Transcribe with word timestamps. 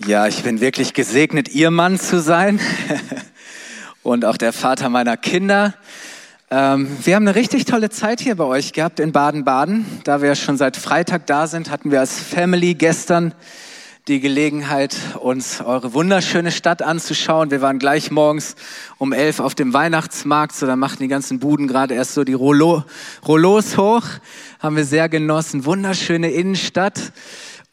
Ja, 0.00 0.26
ich 0.26 0.42
bin 0.42 0.60
wirklich 0.60 0.92
gesegnet, 0.92 1.54
Ihr 1.54 1.70
Mann 1.70 2.00
zu 2.00 2.20
sein 2.20 2.58
und 4.02 4.24
auch 4.24 4.36
der 4.36 4.52
Vater 4.52 4.88
meiner 4.88 5.16
Kinder. 5.16 5.72
Ähm, 6.50 6.88
wir 7.04 7.14
haben 7.14 7.22
eine 7.28 7.36
richtig 7.36 7.64
tolle 7.64 7.90
Zeit 7.90 8.20
hier 8.20 8.34
bei 8.34 8.44
euch 8.44 8.72
gehabt 8.72 8.98
in 8.98 9.12
Baden-Baden. 9.12 9.86
Da 10.02 10.20
wir 10.20 10.34
schon 10.34 10.56
seit 10.56 10.76
Freitag 10.76 11.28
da 11.28 11.46
sind, 11.46 11.70
hatten 11.70 11.92
wir 11.92 12.00
als 12.00 12.18
Family 12.18 12.74
gestern 12.74 13.34
die 14.08 14.18
Gelegenheit, 14.18 14.96
uns 15.20 15.60
eure 15.60 15.94
wunderschöne 15.94 16.50
Stadt 16.50 16.82
anzuschauen. 16.82 17.52
Wir 17.52 17.62
waren 17.62 17.78
gleich 17.78 18.10
morgens 18.10 18.56
um 18.98 19.12
elf 19.12 19.38
auf 19.38 19.54
dem 19.54 19.72
Weihnachtsmarkt, 19.72 20.56
so 20.56 20.66
da 20.66 20.74
machten 20.74 21.04
die 21.04 21.08
ganzen 21.08 21.38
Buden 21.38 21.68
gerade 21.68 21.94
erst 21.94 22.14
so 22.14 22.24
die 22.24 22.34
Rollo, 22.34 22.82
Rollos 23.26 23.76
hoch. 23.76 24.02
Haben 24.58 24.74
wir 24.74 24.84
sehr 24.84 25.08
genossen. 25.08 25.64
Wunderschöne 25.64 26.30
Innenstadt. 26.32 27.12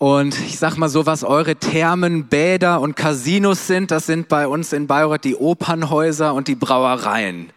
Und 0.02 0.36
ich 0.48 0.58
sag 0.58 0.78
mal 0.78 0.90
so, 0.90 1.06
was 1.06 1.24
eure 1.24 1.58
Thermen, 1.58 2.26
Bäder 2.26 2.82
und 2.82 2.96
Casinos 2.96 3.68
sind, 3.68 3.92
das 3.92 4.08
sind 4.08 4.30
bei 4.30 4.48
uns 4.48 4.74
in 4.74 4.88
Bayreuth 4.88 5.24
die 5.24 5.36
Opernhäuser 5.36 6.34
und 6.34 6.48
die 6.48 6.56
Brauereien. 6.56 7.54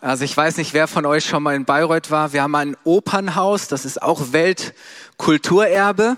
Also 0.00 0.22
ich 0.22 0.36
weiß 0.36 0.58
nicht, 0.58 0.74
wer 0.74 0.86
von 0.86 1.04
euch 1.06 1.24
schon 1.24 1.42
mal 1.42 1.56
in 1.56 1.64
Bayreuth 1.64 2.12
war. 2.12 2.32
Wir 2.32 2.44
haben 2.44 2.54
ein 2.54 2.76
Opernhaus, 2.84 3.66
das 3.66 3.84
ist 3.84 4.00
auch 4.00 4.30
Weltkulturerbe. 4.30 6.16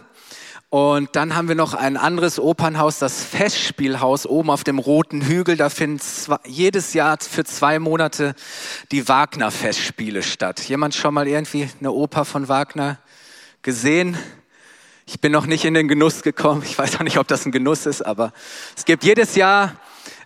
Und 0.68 1.16
dann 1.16 1.34
haben 1.34 1.48
wir 1.48 1.54
noch 1.54 1.72
ein 1.72 1.96
anderes 1.96 2.38
Opernhaus, 2.38 2.98
das 2.98 3.24
Festspielhaus 3.24 4.26
oben 4.26 4.50
auf 4.50 4.64
dem 4.64 4.78
Roten 4.78 5.22
Hügel. 5.22 5.56
Da 5.56 5.70
finden 5.70 5.98
zwei, 5.98 6.36
jedes 6.44 6.92
Jahr 6.92 7.16
für 7.22 7.44
zwei 7.44 7.78
Monate 7.78 8.34
die 8.92 9.08
Wagner-Festspiele 9.08 10.22
statt. 10.22 10.60
Jemand 10.60 10.94
schon 10.94 11.14
mal 11.14 11.26
irgendwie 11.26 11.70
eine 11.80 11.90
Oper 11.90 12.26
von 12.26 12.48
Wagner 12.48 12.98
gesehen? 13.62 14.18
Ich 15.10 15.22
bin 15.22 15.32
noch 15.32 15.46
nicht 15.46 15.64
in 15.64 15.72
den 15.72 15.88
Genuss 15.88 16.20
gekommen. 16.20 16.62
Ich 16.66 16.76
weiß 16.76 16.96
auch 16.96 17.02
nicht, 17.02 17.16
ob 17.16 17.26
das 17.26 17.46
ein 17.46 17.50
Genuss 17.50 17.86
ist, 17.86 18.02
aber 18.02 18.30
es 18.76 18.84
gibt 18.84 19.04
jedes 19.04 19.36
Jahr 19.36 19.74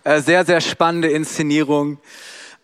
äh, 0.03 0.19
sehr, 0.19 0.43
sehr 0.43 0.59
spannende 0.59 1.07
Inszenierungen. 1.07 1.99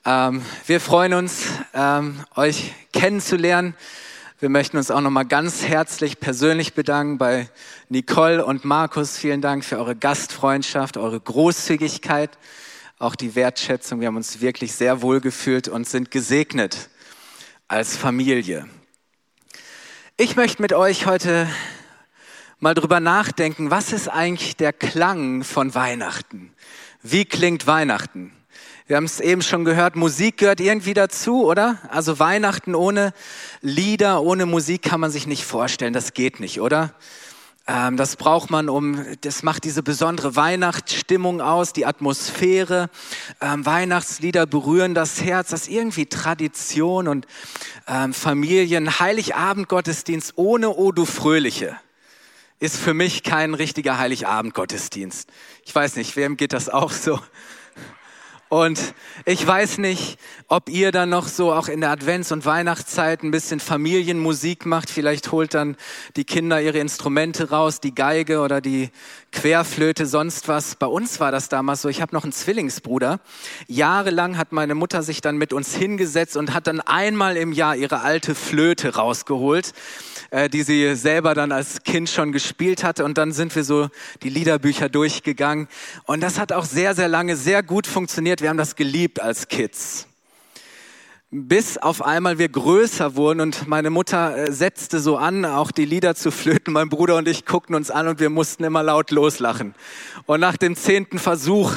Ähm, 0.03 0.41
wir 0.67 0.81
freuen 0.81 1.13
uns, 1.13 1.45
ähm, 1.73 2.19
euch 2.35 2.73
kennenzulernen. 2.91 3.73
Wir 4.41 4.49
möchten 4.49 4.75
uns 4.75 4.91
auch 4.91 4.99
nochmal 4.99 5.27
ganz 5.27 5.63
herzlich 5.63 6.19
persönlich 6.19 6.73
bedanken 6.73 7.17
bei 7.19 7.49
Nicole 7.87 8.45
und 8.45 8.65
Markus. 8.65 9.17
Vielen 9.17 9.41
Dank 9.41 9.63
für 9.63 9.77
eure 9.77 9.95
Gastfreundschaft, 9.95 10.97
eure 10.97 11.21
Großzügigkeit, 11.21 12.37
auch 12.97 13.15
die 13.15 13.35
Wertschätzung. 13.35 14.01
Wir 14.01 14.07
haben 14.07 14.17
uns 14.17 14.41
wirklich 14.41 14.73
sehr 14.73 15.01
wohl 15.01 15.21
gefühlt 15.21 15.69
und 15.69 15.87
sind 15.87 16.11
gesegnet 16.11 16.89
als 17.69 17.95
Familie. 17.95 18.67
Ich 20.17 20.35
möchte 20.35 20.61
mit 20.61 20.73
euch 20.73 21.05
heute 21.05 21.47
mal 22.59 22.73
drüber 22.73 22.99
nachdenken, 22.99 23.71
was 23.71 23.93
ist 23.93 24.07
eigentlich 24.07 24.57
der 24.57 24.73
Klang 24.73 25.43
von 25.43 25.73
Weihnachten? 25.75 26.53
Wie 27.01 27.25
klingt 27.25 27.67
Weihnachten? 27.67 28.33
Wir 28.87 28.97
haben 28.97 29.05
es 29.05 29.19
eben 29.19 29.41
schon 29.41 29.65
gehört, 29.65 29.95
Musik 29.95 30.37
gehört 30.37 30.59
irgendwie 30.59 30.93
dazu, 30.93 31.45
oder? 31.45 31.77
Also 31.89 32.19
Weihnachten 32.19 32.75
ohne 32.75 33.13
Lieder, 33.61 34.23
ohne 34.23 34.45
Musik 34.45 34.81
kann 34.81 34.99
man 34.99 35.11
sich 35.11 35.27
nicht 35.27 35.45
vorstellen. 35.45 35.93
Das 35.93 36.13
geht 36.13 36.39
nicht, 36.39 36.59
oder? 36.59 36.93
Ähm, 37.67 37.97
das 37.97 38.15
braucht 38.15 38.49
man, 38.49 38.67
um, 38.67 39.05
das 39.21 39.43
macht 39.43 39.63
diese 39.63 39.83
besondere 39.83 40.35
Weihnachtsstimmung 40.35 41.39
aus, 41.39 41.71
die 41.71 41.85
Atmosphäre. 41.85 42.89
Ähm, 43.41 43.63
Weihnachtslieder 43.65 44.47
berühren 44.47 44.95
das 44.95 45.21
Herz, 45.21 45.49
das 45.49 45.61
ist 45.61 45.67
irgendwie 45.69 46.07
Tradition 46.07 47.07
und 47.07 47.27
ähm, 47.87 48.11
Familien, 48.11 48.99
Heiligabend-Gottesdienst 48.99 50.33
ohne 50.35 50.71
O 50.71 50.91
du 50.91 51.05
Fröhliche 51.05 51.77
ist 52.59 52.77
für 52.77 52.93
mich 52.93 53.23
kein 53.23 53.53
richtiger 53.53 53.97
Heiligabend-Gottesdienst. 53.97 55.29
Ich 55.65 55.73
weiß 55.73 55.95
nicht, 55.95 56.15
wem 56.15 56.37
geht 56.37 56.53
das 56.53 56.69
auch 56.69 56.91
so? 56.91 57.19
Und 58.49 58.95
ich 59.25 59.45
weiß 59.45 59.77
nicht, 59.77 60.17
ob 60.47 60.69
ihr 60.69 60.91
dann 60.91 61.09
noch 61.09 61.27
so 61.27 61.53
auch 61.53 61.67
in 61.67 61.81
der 61.81 61.91
Advents- 61.91 62.33
und 62.33 62.45
Weihnachtszeit 62.45 63.21
ein 63.21 63.29
bisschen 63.29 63.59
Familienmusik 63.59 64.65
macht. 64.65 64.89
Vielleicht 64.89 65.31
holt 65.31 65.53
dann 65.53 65.77
die 66.15 66.25
Kinder 66.25 66.59
ihre 66.59 66.79
Instrumente 66.79 67.51
raus, 67.51 67.79
die 67.79 67.93
Geige 67.93 68.39
oder 68.39 68.59
die 68.59 68.89
Querflöte, 69.31 70.05
sonst 70.05 70.47
was. 70.47 70.75
Bei 70.75 70.87
uns 70.87 71.19
war 71.19 71.31
das 71.31 71.49
damals 71.49 71.81
so. 71.81 71.89
Ich 71.89 72.01
habe 72.01 72.15
noch 72.15 72.23
einen 72.23 72.31
Zwillingsbruder. 72.31 73.19
Jahrelang 73.67 74.37
hat 74.37 74.51
meine 74.51 74.75
Mutter 74.75 75.03
sich 75.03 75.21
dann 75.21 75.37
mit 75.37 75.53
uns 75.53 75.75
hingesetzt 75.75 76.35
und 76.35 76.53
hat 76.53 76.67
dann 76.67 76.81
einmal 76.81 77.37
im 77.37 77.53
Jahr 77.53 77.75
ihre 77.75 78.01
alte 78.01 78.35
Flöte 78.35 78.95
rausgeholt, 78.95 79.73
äh, 80.31 80.49
die 80.49 80.63
sie 80.63 80.95
selber 80.95 81.35
dann 81.35 81.51
als 81.51 81.83
Kind 81.83 82.09
schon 82.09 82.31
gespielt 82.31 82.83
hatte. 82.83 83.05
Und 83.05 83.17
dann 83.17 83.31
sind 83.31 83.55
wir 83.55 83.63
so 83.63 83.89
die 84.23 84.29
Liederbücher 84.29 84.89
durchgegangen. 84.89 85.67
Und 86.05 86.21
das 86.21 86.39
hat 86.39 86.51
auch 86.51 86.65
sehr, 86.65 86.95
sehr 86.95 87.07
lange 87.07 87.35
sehr 87.35 87.63
gut 87.63 87.87
funktioniert. 87.87 88.41
Wir 88.41 88.49
haben 88.49 88.57
das 88.57 88.75
geliebt 88.75 89.21
als 89.21 89.47
Kids 89.47 90.07
bis 91.31 91.77
auf 91.77 92.03
einmal 92.03 92.39
wir 92.39 92.49
größer 92.49 93.15
wurden 93.15 93.41
und 93.41 93.67
meine 93.67 93.91
Mutter 93.91 94.35
äh, 94.35 94.51
setzte 94.51 94.99
so 94.99 95.17
an, 95.17 95.45
auch 95.45 95.69
die 95.69 95.85
Lieder 95.85 96.15
zu 96.15 96.31
flöten. 96.31 96.73
Mein 96.73 96.89
Bruder 96.89 97.17
und 97.17 97.27
ich 97.27 97.45
guckten 97.45 97.75
uns 97.75 97.91
an 97.91 98.07
und 98.07 98.19
wir 98.19 98.31
mussten 98.31 98.63
immer 98.63 98.81
laut 98.81 99.11
loslachen. 99.11 99.75
Und 100.25 100.39
nach 100.39 100.57
dem 100.57 100.75
zehnten 100.75 101.19
Versuch 101.19 101.73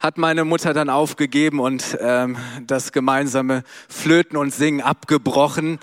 hat 0.00 0.18
meine 0.18 0.44
Mutter 0.44 0.74
dann 0.74 0.90
aufgegeben 0.90 1.60
und 1.60 1.96
ähm, 2.00 2.36
das 2.66 2.90
gemeinsame 2.90 3.62
Flöten 3.88 4.36
und 4.36 4.52
Singen 4.52 4.80
abgebrochen. 4.80 5.78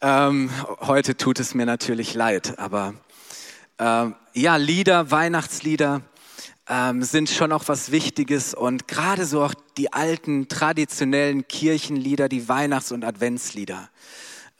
Ähm, 0.00 0.50
heute 0.80 1.16
tut 1.16 1.38
es 1.38 1.54
mir 1.54 1.66
natürlich 1.66 2.14
leid, 2.14 2.58
aber 2.58 2.94
ähm, 3.78 4.16
ja, 4.34 4.56
Lieder, 4.56 5.12
Weihnachtslieder 5.12 6.02
ähm, 6.70 7.02
sind 7.02 7.28
schon 7.28 7.50
auch 7.50 7.64
was 7.66 7.90
Wichtiges 7.90 8.54
und 8.54 8.86
gerade 8.86 9.26
so 9.26 9.42
auch 9.42 9.54
die 9.76 9.92
alten 9.92 10.46
traditionellen 10.46 11.48
Kirchenlieder, 11.48 12.28
die 12.28 12.48
Weihnachts- 12.48 12.92
und 12.92 13.04
Adventslieder, 13.04 13.90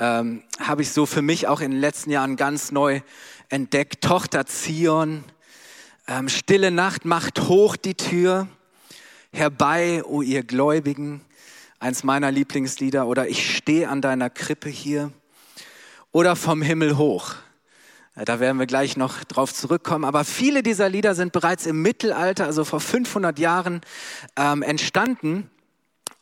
ähm, 0.00 0.42
habe 0.58 0.82
ich 0.82 0.90
so 0.90 1.06
für 1.06 1.22
mich 1.22 1.46
auch 1.46 1.60
in 1.60 1.70
den 1.70 1.80
letzten 1.80 2.10
Jahren 2.10 2.34
ganz 2.34 2.72
neu 2.72 3.00
entdeckt. 3.48 4.02
Tochter 4.02 4.44
Zion, 4.44 5.22
ähm, 6.08 6.28
Stille 6.28 6.72
Nacht 6.72 7.04
macht 7.04 7.42
hoch 7.42 7.76
die 7.76 7.94
Tür, 7.94 8.48
herbei, 9.32 10.02
o 10.04 10.16
oh 10.16 10.22
ihr 10.22 10.42
Gläubigen, 10.42 11.20
eins 11.78 12.02
meiner 12.02 12.32
Lieblingslieder, 12.32 13.06
oder 13.06 13.28
ich 13.28 13.56
stehe 13.56 13.88
an 13.88 14.02
deiner 14.02 14.30
Krippe 14.30 14.68
hier, 14.68 15.12
oder 16.10 16.34
vom 16.34 16.60
Himmel 16.60 16.96
hoch. 16.96 17.36
Da 18.16 18.40
werden 18.40 18.58
wir 18.58 18.66
gleich 18.66 18.96
noch 18.96 19.22
drauf 19.24 19.54
zurückkommen. 19.54 20.04
Aber 20.04 20.24
viele 20.24 20.62
dieser 20.62 20.88
Lieder 20.88 21.14
sind 21.14 21.32
bereits 21.32 21.66
im 21.66 21.80
Mittelalter, 21.82 22.46
also 22.46 22.64
vor 22.64 22.80
500 22.80 23.38
Jahren, 23.38 23.80
ähm, 24.36 24.62
entstanden. 24.62 25.48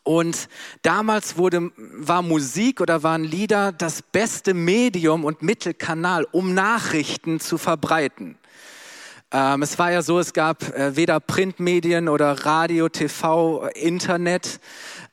Und 0.03 0.49
damals 0.81 1.37
wurde, 1.37 1.71
war 1.77 2.21
Musik 2.21 2.79
oder 2.81 3.03
waren 3.03 3.23
Lieder 3.23 3.71
das 3.71 4.01
beste 4.01 4.53
Medium 4.53 5.25
und 5.25 5.41
Mittelkanal, 5.41 6.25
um 6.31 6.53
Nachrichten 6.53 7.39
zu 7.39 7.57
verbreiten. 7.57 8.37
Ähm, 9.31 9.61
es 9.61 9.77
war 9.77 9.91
ja 9.91 10.01
so, 10.01 10.17
es 10.17 10.33
gab 10.33 10.63
äh, 10.75 10.95
weder 10.95 11.19
Printmedien 11.19 12.09
oder 12.09 12.45
Radio, 12.45 12.89
TV, 12.89 13.67
Internet. 13.75 14.59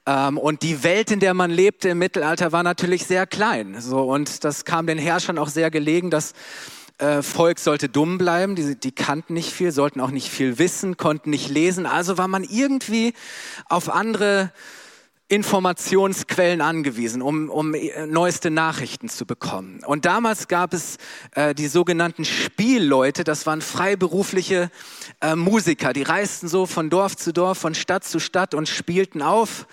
Ähm, 0.06 0.38
und 0.38 0.62
die 0.62 0.82
Welt, 0.82 1.10
in 1.10 1.20
der 1.20 1.34
man 1.34 1.50
lebte 1.50 1.88
im 1.90 1.98
Mittelalter, 1.98 2.52
war 2.52 2.62
natürlich 2.62 3.06
sehr 3.06 3.26
klein. 3.26 3.80
So, 3.80 4.02
und 4.02 4.44
das 4.44 4.64
kam 4.64 4.86
den 4.86 4.98
Herrschern 4.98 5.38
auch 5.38 5.48
sehr 5.48 5.70
gelegen, 5.70 6.10
dass 6.10 6.32
äh, 6.98 7.22
Volk 7.22 7.58
sollte 7.58 7.88
dumm 7.88 8.16
bleiben, 8.16 8.54
die, 8.54 8.78
die 8.78 8.92
kannten 8.92 9.34
nicht 9.34 9.52
viel, 9.52 9.72
sollten 9.72 10.00
auch 10.00 10.10
nicht 10.10 10.30
viel 10.30 10.58
wissen, 10.58 10.96
konnten 10.96 11.30
nicht 11.30 11.50
lesen. 11.50 11.84
Also 11.84 12.16
war 12.16 12.28
man 12.28 12.44
irgendwie 12.44 13.12
auf 13.68 13.90
andere 13.90 14.52
Informationsquellen 15.28 16.60
angewiesen, 16.60 17.20
um, 17.20 17.50
um 17.50 17.74
äh, 17.74 18.06
neueste 18.06 18.50
Nachrichten 18.50 19.08
zu 19.08 19.26
bekommen. 19.26 19.82
Und 19.84 20.04
damals 20.04 20.46
gab 20.46 20.72
es 20.72 20.98
äh, 21.32 21.52
die 21.52 21.66
sogenannten 21.66 22.24
Spielleute, 22.24 23.24
das 23.24 23.44
waren 23.44 23.60
freiberufliche 23.60 24.70
äh, 25.20 25.34
Musiker, 25.34 25.92
die 25.92 26.04
reisten 26.04 26.46
so 26.46 26.64
von 26.64 26.90
Dorf 26.90 27.16
zu 27.16 27.32
Dorf, 27.32 27.58
von 27.58 27.74
Stadt 27.74 28.04
zu 28.04 28.20
Stadt 28.20 28.54
und 28.54 28.68
spielten 28.68 29.20
auf 29.20 29.66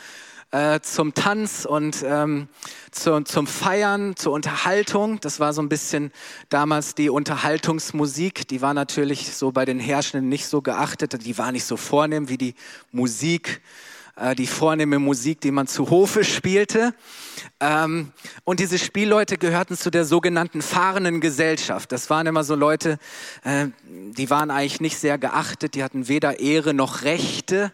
äh, 0.53 0.81
zum 0.81 1.15
Tanz 1.15 1.65
und 1.65 2.05
ähm, 2.07 2.47
zu, 2.91 3.21
zum 3.21 3.47
Feiern, 3.47 4.15
zur 4.15 4.33
Unterhaltung. 4.33 5.19
Das 5.19 5.39
war 5.39 5.51
so 5.51 5.63
ein 5.63 5.67
bisschen 5.67 6.11
damals 6.49 6.93
die 6.93 7.09
Unterhaltungsmusik. 7.09 8.47
Die 8.47 8.61
war 8.61 8.75
natürlich 8.75 9.33
so 9.33 9.51
bei 9.51 9.65
den 9.65 9.79
Herrschenden 9.79 10.29
nicht 10.29 10.45
so 10.45 10.61
geachtet. 10.61 11.25
Die 11.25 11.37
war 11.39 11.51
nicht 11.51 11.65
so 11.65 11.75
vornehm 11.75 12.29
wie 12.29 12.37
die 12.37 12.53
Musik, 12.91 13.61
äh, 14.15 14.35
die 14.35 14.45
vornehme 14.45 14.99
Musik, 14.99 15.41
die 15.41 15.49
man 15.49 15.65
zu 15.65 15.89
Hofe 15.89 16.23
spielte. 16.23 16.93
Ähm, 17.59 18.11
und 18.43 18.59
diese 18.59 18.77
Spielleute 18.77 19.39
gehörten 19.39 19.75
zu 19.75 19.89
der 19.89 20.05
sogenannten 20.05 20.61
fahrenden 20.61 21.19
Gesellschaft. 21.19 21.91
Das 21.91 22.11
waren 22.11 22.27
immer 22.27 22.43
so 22.43 22.53
Leute, 22.53 22.99
äh, 23.43 23.69
die 23.87 24.29
waren 24.29 24.51
eigentlich 24.51 24.81
nicht 24.81 24.99
sehr 24.99 25.17
geachtet. 25.17 25.73
Die 25.73 25.83
hatten 25.83 26.07
weder 26.07 26.39
Ehre 26.39 26.75
noch 26.75 27.01
Rechte 27.01 27.71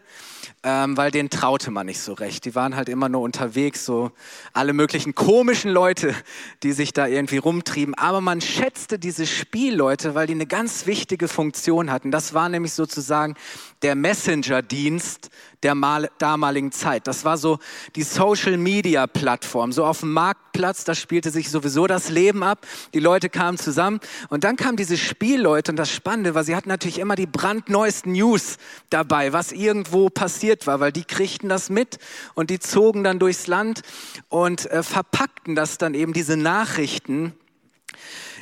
ähm, 0.62 0.96
weil 0.96 1.10
denen 1.10 1.30
traute 1.30 1.70
man 1.70 1.86
nicht 1.86 2.00
so 2.00 2.12
recht. 2.12 2.44
Die 2.44 2.54
waren 2.54 2.76
halt 2.76 2.88
immer 2.88 3.08
nur 3.08 3.22
unterwegs, 3.22 3.84
so 3.84 4.12
alle 4.52 4.72
möglichen 4.72 5.14
komischen 5.14 5.70
Leute, 5.70 6.14
die 6.62 6.72
sich 6.72 6.92
da 6.92 7.06
irgendwie 7.06 7.38
rumtrieben. 7.38 7.94
Aber 7.94 8.20
man 8.20 8.40
schätzte 8.40 8.98
diese 8.98 9.26
Spielleute, 9.26 10.14
weil 10.14 10.26
die 10.26 10.34
eine 10.34 10.46
ganz 10.46 10.86
wichtige 10.86 11.28
Funktion 11.28 11.90
hatten. 11.90 12.10
Das 12.10 12.34
war 12.34 12.48
nämlich 12.48 12.74
sozusagen 12.74 13.36
der 13.82 13.94
Messenger-Dienst 13.94 15.30
der 15.62 15.74
mal, 15.74 16.10
damaligen 16.18 16.72
Zeit. 16.72 17.06
Das 17.06 17.24
war 17.24 17.36
so 17.36 17.58
die 17.96 18.02
Social-Media-Plattform. 18.02 19.72
So 19.72 19.84
auf 19.84 20.00
dem 20.00 20.12
Marktplatz, 20.12 20.84
da 20.84 20.94
spielte 20.94 21.30
sich 21.30 21.50
sowieso 21.50 21.86
das 21.86 22.08
Leben 22.08 22.42
ab. 22.42 22.66
Die 22.94 23.00
Leute 23.00 23.28
kamen 23.28 23.58
zusammen 23.58 24.00
und 24.28 24.44
dann 24.44 24.56
kamen 24.56 24.76
diese 24.76 24.96
Spielleute 24.96 25.72
und 25.72 25.76
das 25.76 25.90
Spannende 25.90 26.34
war, 26.34 26.44
sie 26.44 26.56
hatten 26.56 26.68
natürlich 26.68 26.98
immer 26.98 27.16
die 27.16 27.26
brandneuesten 27.26 28.12
News 28.12 28.56
dabei, 28.88 29.32
was 29.32 29.52
irgendwo 29.52 30.08
passiert 30.08 30.66
war, 30.66 30.80
weil 30.80 30.92
die 30.92 31.04
kriegten 31.04 31.48
das 31.48 31.68
mit 31.68 31.98
und 32.34 32.50
die 32.50 32.58
zogen 32.58 33.04
dann 33.04 33.18
durchs 33.18 33.46
Land 33.46 33.82
und 34.28 34.70
äh, 34.70 34.82
verpackten 34.82 35.54
das 35.54 35.78
dann 35.78 35.94
eben 35.94 36.12
diese 36.12 36.36
Nachrichten 36.36 37.34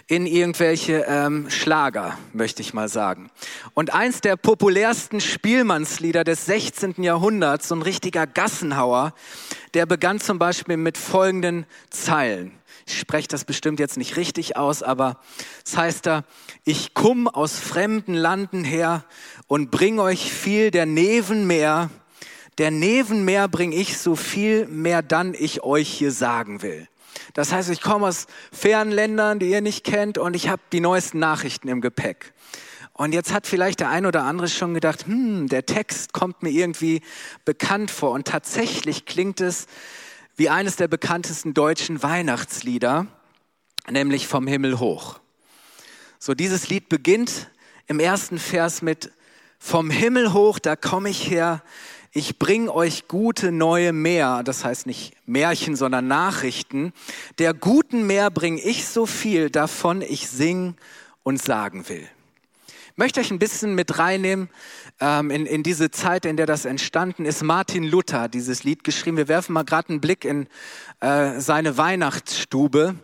in 0.08 0.24
irgendwelche 0.26 1.04
ähm, 1.06 1.50
Schlager, 1.50 2.18
möchte 2.32 2.62
ich 2.62 2.72
mal 2.72 2.88
sagen. 2.88 3.30
Und 3.74 3.92
eins 3.92 4.22
der 4.22 4.36
populärsten 4.36 5.20
Spielmannslieder 5.20 6.24
des 6.24 6.46
16. 6.46 7.02
Jahrhunderts, 7.02 7.68
so 7.68 7.74
ein 7.74 7.82
richtiger 7.82 8.26
Gassenhauer, 8.26 9.12
der 9.74 9.84
begann 9.84 10.18
zum 10.18 10.38
Beispiel 10.38 10.78
mit 10.78 10.96
folgenden 10.96 11.66
Zeilen. 11.90 12.52
Ich 12.86 12.98
spreche 12.98 13.28
das 13.28 13.44
bestimmt 13.44 13.80
jetzt 13.80 13.98
nicht 13.98 14.16
richtig 14.16 14.56
aus, 14.56 14.82
aber 14.82 15.20
es 15.62 15.76
heißt 15.76 16.06
da, 16.06 16.24
ich 16.64 16.94
komm 16.94 17.28
aus 17.28 17.58
fremden 17.58 18.14
Landen 18.14 18.64
her 18.64 19.04
und 19.46 19.70
bring 19.70 19.98
euch 19.98 20.32
viel 20.32 20.70
der 20.70 20.86
Nevenmeer. 20.86 21.90
Der 22.56 22.70
Nevenmeer 22.70 23.46
bring 23.46 23.72
ich 23.72 23.98
so 23.98 24.16
viel 24.16 24.66
mehr 24.68 25.02
dann 25.02 25.34
ich 25.34 25.62
euch 25.62 25.90
hier 25.90 26.12
sagen 26.12 26.62
will. 26.62 26.88
Das 27.34 27.52
heißt, 27.52 27.70
ich 27.70 27.80
komme 27.80 28.06
aus 28.06 28.26
fernen 28.52 28.92
Ländern, 28.92 29.38
die 29.38 29.50
ihr 29.50 29.60
nicht 29.60 29.84
kennt, 29.84 30.18
und 30.18 30.34
ich 30.34 30.48
habe 30.48 30.62
die 30.72 30.80
neuesten 30.80 31.18
Nachrichten 31.18 31.68
im 31.68 31.80
Gepäck. 31.80 32.32
Und 32.92 33.12
jetzt 33.12 33.32
hat 33.32 33.46
vielleicht 33.46 33.78
der 33.78 33.90
ein 33.90 34.06
oder 34.06 34.24
andere 34.24 34.48
schon 34.48 34.74
gedacht, 34.74 35.06
hm, 35.06 35.48
der 35.48 35.66
Text 35.66 36.12
kommt 36.12 36.42
mir 36.42 36.50
irgendwie 36.50 37.00
bekannt 37.44 37.92
vor. 37.92 38.10
Und 38.10 38.26
tatsächlich 38.26 39.06
klingt 39.06 39.40
es 39.40 39.66
wie 40.34 40.48
eines 40.48 40.76
der 40.76 40.88
bekanntesten 40.88 41.54
deutschen 41.54 42.02
Weihnachtslieder, 42.02 43.06
nämlich 43.88 44.26
vom 44.26 44.48
Himmel 44.48 44.80
hoch. 44.80 45.20
So, 46.18 46.34
dieses 46.34 46.68
Lied 46.68 46.88
beginnt 46.88 47.50
im 47.86 48.00
ersten 48.00 48.38
Vers 48.38 48.82
mit 48.82 49.12
Vom 49.60 49.90
Himmel 49.90 50.32
hoch, 50.32 50.58
da 50.58 50.74
komme 50.76 51.08
ich 51.08 51.30
her, 51.30 51.62
ich 52.12 52.38
bring 52.38 52.68
euch 52.68 53.06
gute 53.06 53.52
neue 53.52 53.92
Meer, 53.92 54.42
das 54.42 54.64
heißt 54.64 54.86
nicht 54.86 55.14
Märchen, 55.26 55.76
sondern 55.76 56.08
Nachrichten. 56.08 56.92
Der 57.38 57.54
guten 57.54 58.06
Meer 58.06 58.30
bring 58.30 58.58
ich 58.58 58.86
so 58.86 59.04
viel, 59.06 59.50
davon 59.50 60.02
ich 60.02 60.28
sing 60.28 60.74
und 61.22 61.42
sagen 61.42 61.88
will. 61.88 62.08
Ich 62.66 62.96
möchte 62.96 63.20
euch 63.20 63.30
ein 63.30 63.38
bisschen 63.38 63.74
mit 63.74 63.98
reinnehmen 63.98 64.48
ähm, 65.00 65.30
in, 65.30 65.46
in 65.46 65.62
diese 65.62 65.90
Zeit, 65.90 66.24
in 66.24 66.36
der 66.36 66.46
das 66.46 66.64
entstanden 66.64 67.26
ist. 67.26 67.44
Martin 67.44 67.84
Luther 67.84 68.28
dieses 68.28 68.64
Lied 68.64 68.82
geschrieben. 68.82 69.16
Wir 69.16 69.28
werfen 69.28 69.52
mal 69.52 69.64
gerade 69.64 69.90
einen 69.90 70.00
Blick 70.00 70.24
in 70.24 70.48
äh, 71.00 71.38
seine 71.38 71.76
Weihnachtsstube. 71.76 72.96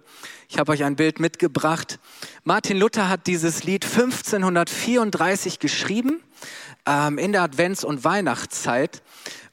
Ich 0.55 0.61
habe 0.61 0.71
euch 0.71 0.85
ein 0.85 0.95
Bild 0.95 1.19
mitgebracht. 1.19 1.99
Martin 2.45 2.77
Luther 2.77 3.09
hat 3.09 3.27
dieses 3.27 3.65
Lied 3.65 3.85
1534 3.85 5.59
geschrieben 5.59 6.23
ähm, 6.87 7.19
in 7.19 7.33
der 7.33 7.43
Advents- 7.43 7.85
und 7.85 8.05
Weihnachtszeit. 8.05 9.03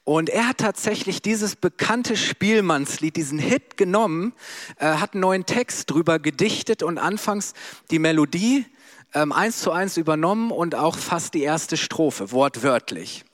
Und 0.04 0.30
er 0.30 0.48
hat 0.48 0.60
tatsächlich 0.60 1.24
dieses 1.24 1.56
bekannte 1.56 2.16
Spielmannslied, 2.16 3.16
diesen 3.16 3.40
Hit 3.40 3.78
genommen, 3.78 4.34
äh, 4.78 4.86
hat 4.86 5.16
einen 5.16 5.22
neuen 5.22 5.48
Text 5.48 5.90
drüber 5.90 6.20
gedichtet 6.20 6.84
und 6.84 7.00
anfangs 7.00 7.56
die 7.90 7.98
Melodie 7.98 8.68
ähm, 9.16 9.32
eins 9.32 9.58
zu 9.58 9.72
eins 9.72 9.98
übernommen 9.98 10.52
und 10.52 10.76
auch 10.76 11.00
fast 11.00 11.34
die 11.34 11.42
erste 11.42 11.78
Strophe, 11.78 12.32
wortwörtlich. 12.32 13.26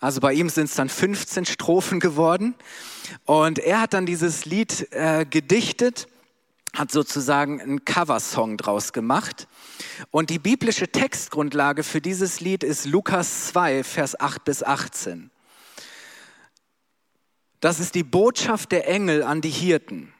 Also 0.00 0.22
bei 0.22 0.32
ihm 0.32 0.48
sind 0.48 0.70
es 0.70 0.74
dann 0.74 0.88
15 0.88 1.44
Strophen 1.44 2.00
geworden. 2.00 2.54
Und 3.26 3.58
er 3.58 3.82
hat 3.82 3.92
dann 3.92 4.06
dieses 4.06 4.46
Lied 4.46 4.90
äh, 4.92 5.26
gedichtet 5.28 6.08
hat 6.72 6.92
sozusagen 6.92 7.60
einen 7.60 7.84
Coversong 7.84 8.56
draus 8.56 8.92
gemacht. 8.92 9.48
Und 10.10 10.30
die 10.30 10.38
biblische 10.38 10.88
Textgrundlage 10.88 11.82
für 11.82 12.00
dieses 12.00 12.40
Lied 12.40 12.62
ist 12.62 12.86
Lukas 12.86 13.48
2, 13.48 13.82
Vers 13.84 14.18
8 14.18 14.44
bis 14.44 14.62
18. 14.62 15.30
Das 17.60 17.80
ist 17.80 17.94
die 17.94 18.04
Botschaft 18.04 18.72
der 18.72 18.88
Engel 18.88 19.22
an 19.22 19.40
die 19.40 19.50
Hirten. 19.50 20.12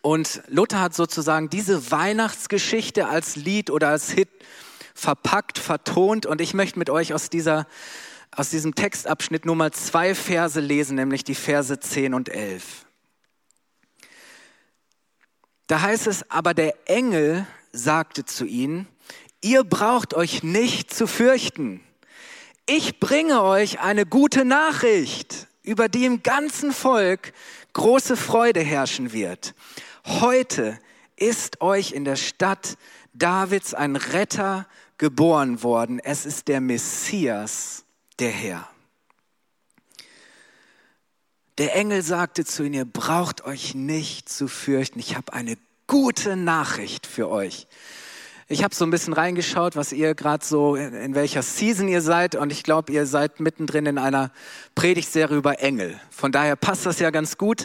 Und 0.00 0.42
Luther 0.48 0.80
hat 0.80 0.94
sozusagen 0.94 1.48
diese 1.48 1.92
Weihnachtsgeschichte 1.92 3.06
als 3.06 3.36
Lied 3.36 3.70
oder 3.70 3.88
als 3.90 4.10
Hit 4.10 4.28
verpackt, 4.94 5.58
vertont. 5.58 6.26
Und 6.26 6.40
ich 6.40 6.54
möchte 6.54 6.78
mit 6.78 6.90
euch 6.90 7.14
aus, 7.14 7.30
dieser, 7.30 7.68
aus 8.34 8.50
diesem 8.50 8.74
Textabschnitt 8.74 9.46
nur 9.46 9.54
mal 9.54 9.70
zwei 9.70 10.16
Verse 10.16 10.58
lesen, 10.58 10.96
nämlich 10.96 11.22
die 11.22 11.36
Verse 11.36 11.78
10 11.78 12.14
und 12.14 12.28
11. 12.28 12.86
Da 15.72 15.80
heißt 15.80 16.06
es, 16.06 16.30
aber 16.30 16.52
der 16.52 16.74
Engel 16.84 17.46
sagte 17.72 18.26
zu 18.26 18.44
ihnen, 18.44 18.86
ihr 19.40 19.64
braucht 19.64 20.12
euch 20.12 20.42
nicht 20.42 20.92
zu 20.92 21.06
fürchten. 21.06 21.80
Ich 22.66 23.00
bringe 23.00 23.42
euch 23.42 23.80
eine 23.80 24.04
gute 24.04 24.44
Nachricht, 24.44 25.48
über 25.62 25.88
die 25.88 26.04
im 26.04 26.22
ganzen 26.22 26.72
Volk 26.72 27.32
große 27.72 28.18
Freude 28.18 28.60
herrschen 28.60 29.14
wird. 29.14 29.54
Heute 30.04 30.78
ist 31.16 31.62
euch 31.62 31.92
in 31.92 32.04
der 32.04 32.16
Stadt 32.16 32.76
Davids 33.14 33.72
ein 33.72 33.96
Retter 33.96 34.66
geboren 34.98 35.62
worden. 35.62 36.00
Es 36.00 36.26
ist 36.26 36.48
der 36.48 36.60
Messias, 36.60 37.86
der 38.18 38.30
Herr. 38.30 38.71
Der 41.62 41.76
Engel 41.76 42.02
sagte 42.02 42.44
zu 42.44 42.64
ihnen, 42.64 42.74
ihr 42.74 42.84
braucht 42.84 43.44
euch 43.44 43.76
nicht 43.76 44.28
zu 44.28 44.48
fürchten. 44.48 44.98
Ich 44.98 45.14
habe 45.14 45.32
eine 45.32 45.56
gute 45.86 46.34
Nachricht 46.34 47.06
für 47.06 47.28
euch. 47.28 47.68
Ich 48.52 48.62
habe 48.62 48.74
so 48.74 48.84
ein 48.84 48.90
bisschen 48.90 49.14
reingeschaut, 49.14 49.76
was 49.76 49.94
ihr 49.94 50.14
gerade 50.14 50.44
so, 50.44 50.74
in 50.74 51.14
welcher 51.14 51.40
Season 51.40 51.88
ihr 51.88 52.02
seid. 52.02 52.34
Und 52.34 52.52
ich 52.52 52.62
glaube, 52.62 52.92
ihr 52.92 53.06
seid 53.06 53.40
mittendrin 53.40 53.86
in 53.86 53.96
einer 53.96 54.30
Predigtserie 54.74 55.38
über 55.38 55.60
Engel. 55.60 55.98
Von 56.10 56.32
daher 56.32 56.54
passt 56.54 56.84
das 56.84 56.98
ja 56.98 57.08
ganz 57.08 57.38
gut. 57.38 57.64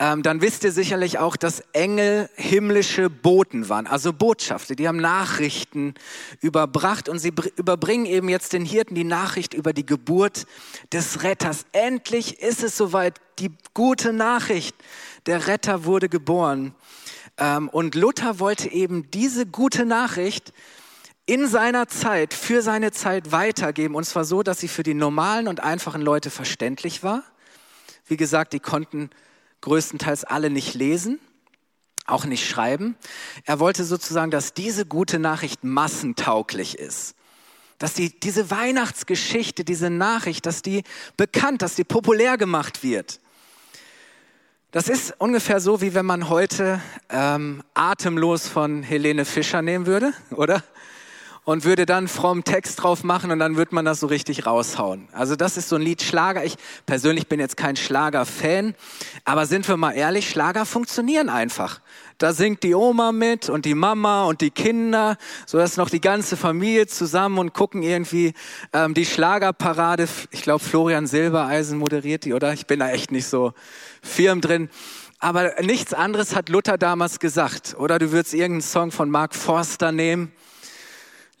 Ähm, 0.00 0.24
dann 0.24 0.40
wisst 0.40 0.64
ihr 0.64 0.72
sicherlich 0.72 1.20
auch, 1.20 1.36
dass 1.36 1.60
Engel 1.72 2.28
himmlische 2.34 3.10
Boten 3.10 3.68
waren, 3.68 3.86
also 3.86 4.12
Botschafter. 4.12 4.74
Die 4.74 4.88
haben 4.88 4.96
Nachrichten 4.96 5.94
überbracht 6.40 7.08
und 7.08 7.20
sie 7.20 7.32
überbringen 7.54 8.06
eben 8.06 8.28
jetzt 8.28 8.54
den 8.54 8.64
Hirten 8.64 8.96
die 8.96 9.04
Nachricht 9.04 9.54
über 9.54 9.72
die 9.72 9.86
Geburt 9.86 10.46
des 10.92 11.22
Retters. 11.22 11.64
Endlich 11.70 12.40
ist 12.40 12.64
es 12.64 12.76
soweit. 12.76 13.20
Die 13.38 13.52
gute 13.72 14.12
Nachricht. 14.12 14.74
Der 15.26 15.46
Retter 15.46 15.84
wurde 15.84 16.08
geboren. 16.08 16.74
Ähm, 17.38 17.68
und 17.68 17.94
Luther 17.94 18.38
wollte 18.38 18.70
eben 18.70 19.10
diese 19.10 19.46
gute 19.46 19.84
Nachricht 19.84 20.52
in 21.26 21.48
seiner 21.48 21.88
Zeit, 21.88 22.34
für 22.34 22.62
seine 22.62 22.92
Zeit 22.92 23.32
weitergeben. 23.32 23.94
Und 23.94 24.04
zwar 24.04 24.24
so, 24.24 24.42
dass 24.42 24.60
sie 24.60 24.68
für 24.68 24.82
die 24.82 24.94
normalen 24.94 25.48
und 25.48 25.60
einfachen 25.60 26.02
Leute 26.02 26.30
verständlich 26.30 27.02
war. 27.02 27.22
Wie 28.06 28.16
gesagt, 28.16 28.52
die 28.52 28.60
konnten 28.60 29.10
größtenteils 29.62 30.24
alle 30.24 30.50
nicht 30.50 30.74
lesen, 30.74 31.18
auch 32.06 32.26
nicht 32.26 32.46
schreiben. 32.46 32.96
Er 33.44 33.60
wollte 33.60 33.84
sozusagen, 33.84 34.30
dass 34.30 34.52
diese 34.52 34.84
gute 34.84 35.18
Nachricht 35.18 35.64
massentauglich 35.64 36.78
ist. 36.78 37.14
Dass 37.78 37.94
die, 37.94 38.18
diese 38.20 38.50
Weihnachtsgeschichte, 38.50 39.64
diese 39.64 39.88
Nachricht, 39.88 40.44
dass 40.44 40.60
die 40.60 40.84
bekannt, 41.16 41.62
dass 41.62 41.74
die 41.74 41.84
populär 41.84 42.36
gemacht 42.36 42.82
wird. 42.82 43.20
Das 44.74 44.88
ist 44.88 45.14
ungefähr 45.18 45.60
so, 45.60 45.80
wie 45.80 45.94
wenn 45.94 46.04
man 46.04 46.28
heute 46.28 46.80
ähm, 47.08 47.62
atemlos 47.74 48.48
von 48.48 48.82
Helene 48.82 49.24
Fischer 49.24 49.62
nehmen 49.62 49.86
würde, 49.86 50.12
oder? 50.32 50.64
Und 51.44 51.62
würde 51.62 51.86
dann 51.86 52.08
fromm 52.08 52.42
Text 52.42 52.82
drauf 52.82 53.04
machen 53.04 53.30
und 53.30 53.38
dann 53.38 53.56
würde 53.56 53.72
man 53.72 53.84
das 53.84 54.00
so 54.00 54.08
richtig 54.08 54.46
raushauen. 54.46 55.06
Also 55.12 55.36
das 55.36 55.56
ist 55.56 55.68
so 55.68 55.76
ein 55.76 55.82
Lied 55.82 56.02
Schlager. 56.02 56.44
Ich 56.44 56.56
persönlich 56.86 57.28
bin 57.28 57.38
jetzt 57.38 57.56
kein 57.56 57.76
Schlager-Fan, 57.76 58.74
aber 59.24 59.46
sind 59.46 59.68
wir 59.68 59.76
mal 59.76 59.92
ehrlich, 59.92 60.28
Schlager 60.28 60.66
funktionieren 60.66 61.28
einfach. 61.28 61.80
Da 62.18 62.32
singt 62.32 62.62
die 62.62 62.74
Oma 62.74 63.10
mit 63.12 63.48
und 63.48 63.64
die 63.64 63.74
Mama 63.74 64.24
und 64.24 64.40
die 64.40 64.50
Kinder, 64.50 65.16
so 65.46 65.58
dass 65.58 65.76
noch 65.76 65.90
die 65.90 66.00
ganze 66.00 66.36
Familie 66.36 66.86
zusammen 66.86 67.38
und 67.38 67.54
gucken 67.54 67.82
irgendwie 67.82 68.34
ähm, 68.72 68.94
die 68.94 69.04
Schlagerparade. 69.04 70.06
Ich 70.30 70.42
glaube, 70.42 70.62
Florian 70.62 71.06
Silbereisen 71.06 71.78
moderiert 71.78 72.24
die, 72.24 72.32
oder? 72.32 72.52
Ich 72.52 72.66
bin 72.66 72.78
da 72.78 72.90
echt 72.90 73.10
nicht 73.10 73.26
so 73.26 73.52
firm 74.02 74.40
drin. 74.40 74.68
Aber 75.18 75.54
nichts 75.62 75.94
anderes 75.94 76.36
hat 76.36 76.48
Luther 76.50 76.78
damals 76.78 77.18
gesagt. 77.18 77.74
Oder 77.78 77.98
du 77.98 78.12
würdest 78.12 78.34
irgendeinen 78.34 78.62
Song 78.62 78.90
von 78.92 79.10
Mark 79.10 79.34
Forster 79.34 79.90
nehmen. 79.90 80.32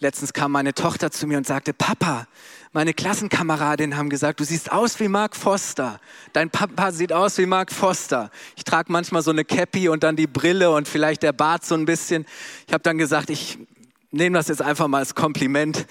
Letztens 0.00 0.32
kam 0.32 0.52
meine 0.52 0.74
Tochter 0.74 1.10
zu 1.10 1.26
mir 1.26 1.38
und 1.38 1.46
sagte, 1.46 1.72
Papa, 1.72 2.26
meine 2.72 2.92
Klassenkameradinnen 2.92 3.96
haben 3.96 4.10
gesagt, 4.10 4.40
du 4.40 4.44
siehst 4.44 4.72
aus 4.72 4.98
wie 4.98 5.06
Mark 5.06 5.36
Foster. 5.36 6.00
Dein 6.32 6.50
Papa 6.50 6.90
sieht 6.90 7.12
aus 7.12 7.38
wie 7.38 7.46
Mark 7.46 7.70
Foster. 7.70 8.30
Ich 8.56 8.64
trage 8.64 8.90
manchmal 8.90 9.22
so 9.22 9.30
eine 9.30 9.44
Cappy 9.44 9.88
und 9.88 10.02
dann 10.02 10.16
die 10.16 10.26
Brille 10.26 10.72
und 10.72 10.88
vielleicht 10.88 11.22
der 11.22 11.32
Bart 11.32 11.64
so 11.64 11.76
ein 11.76 11.84
bisschen. 11.84 12.26
Ich 12.66 12.72
habe 12.72 12.82
dann 12.82 12.98
gesagt, 12.98 13.30
ich 13.30 13.58
nehme 14.10 14.36
das 14.36 14.48
jetzt 14.48 14.62
einfach 14.62 14.88
mal 14.88 14.98
als 14.98 15.14
Kompliment. 15.14 15.86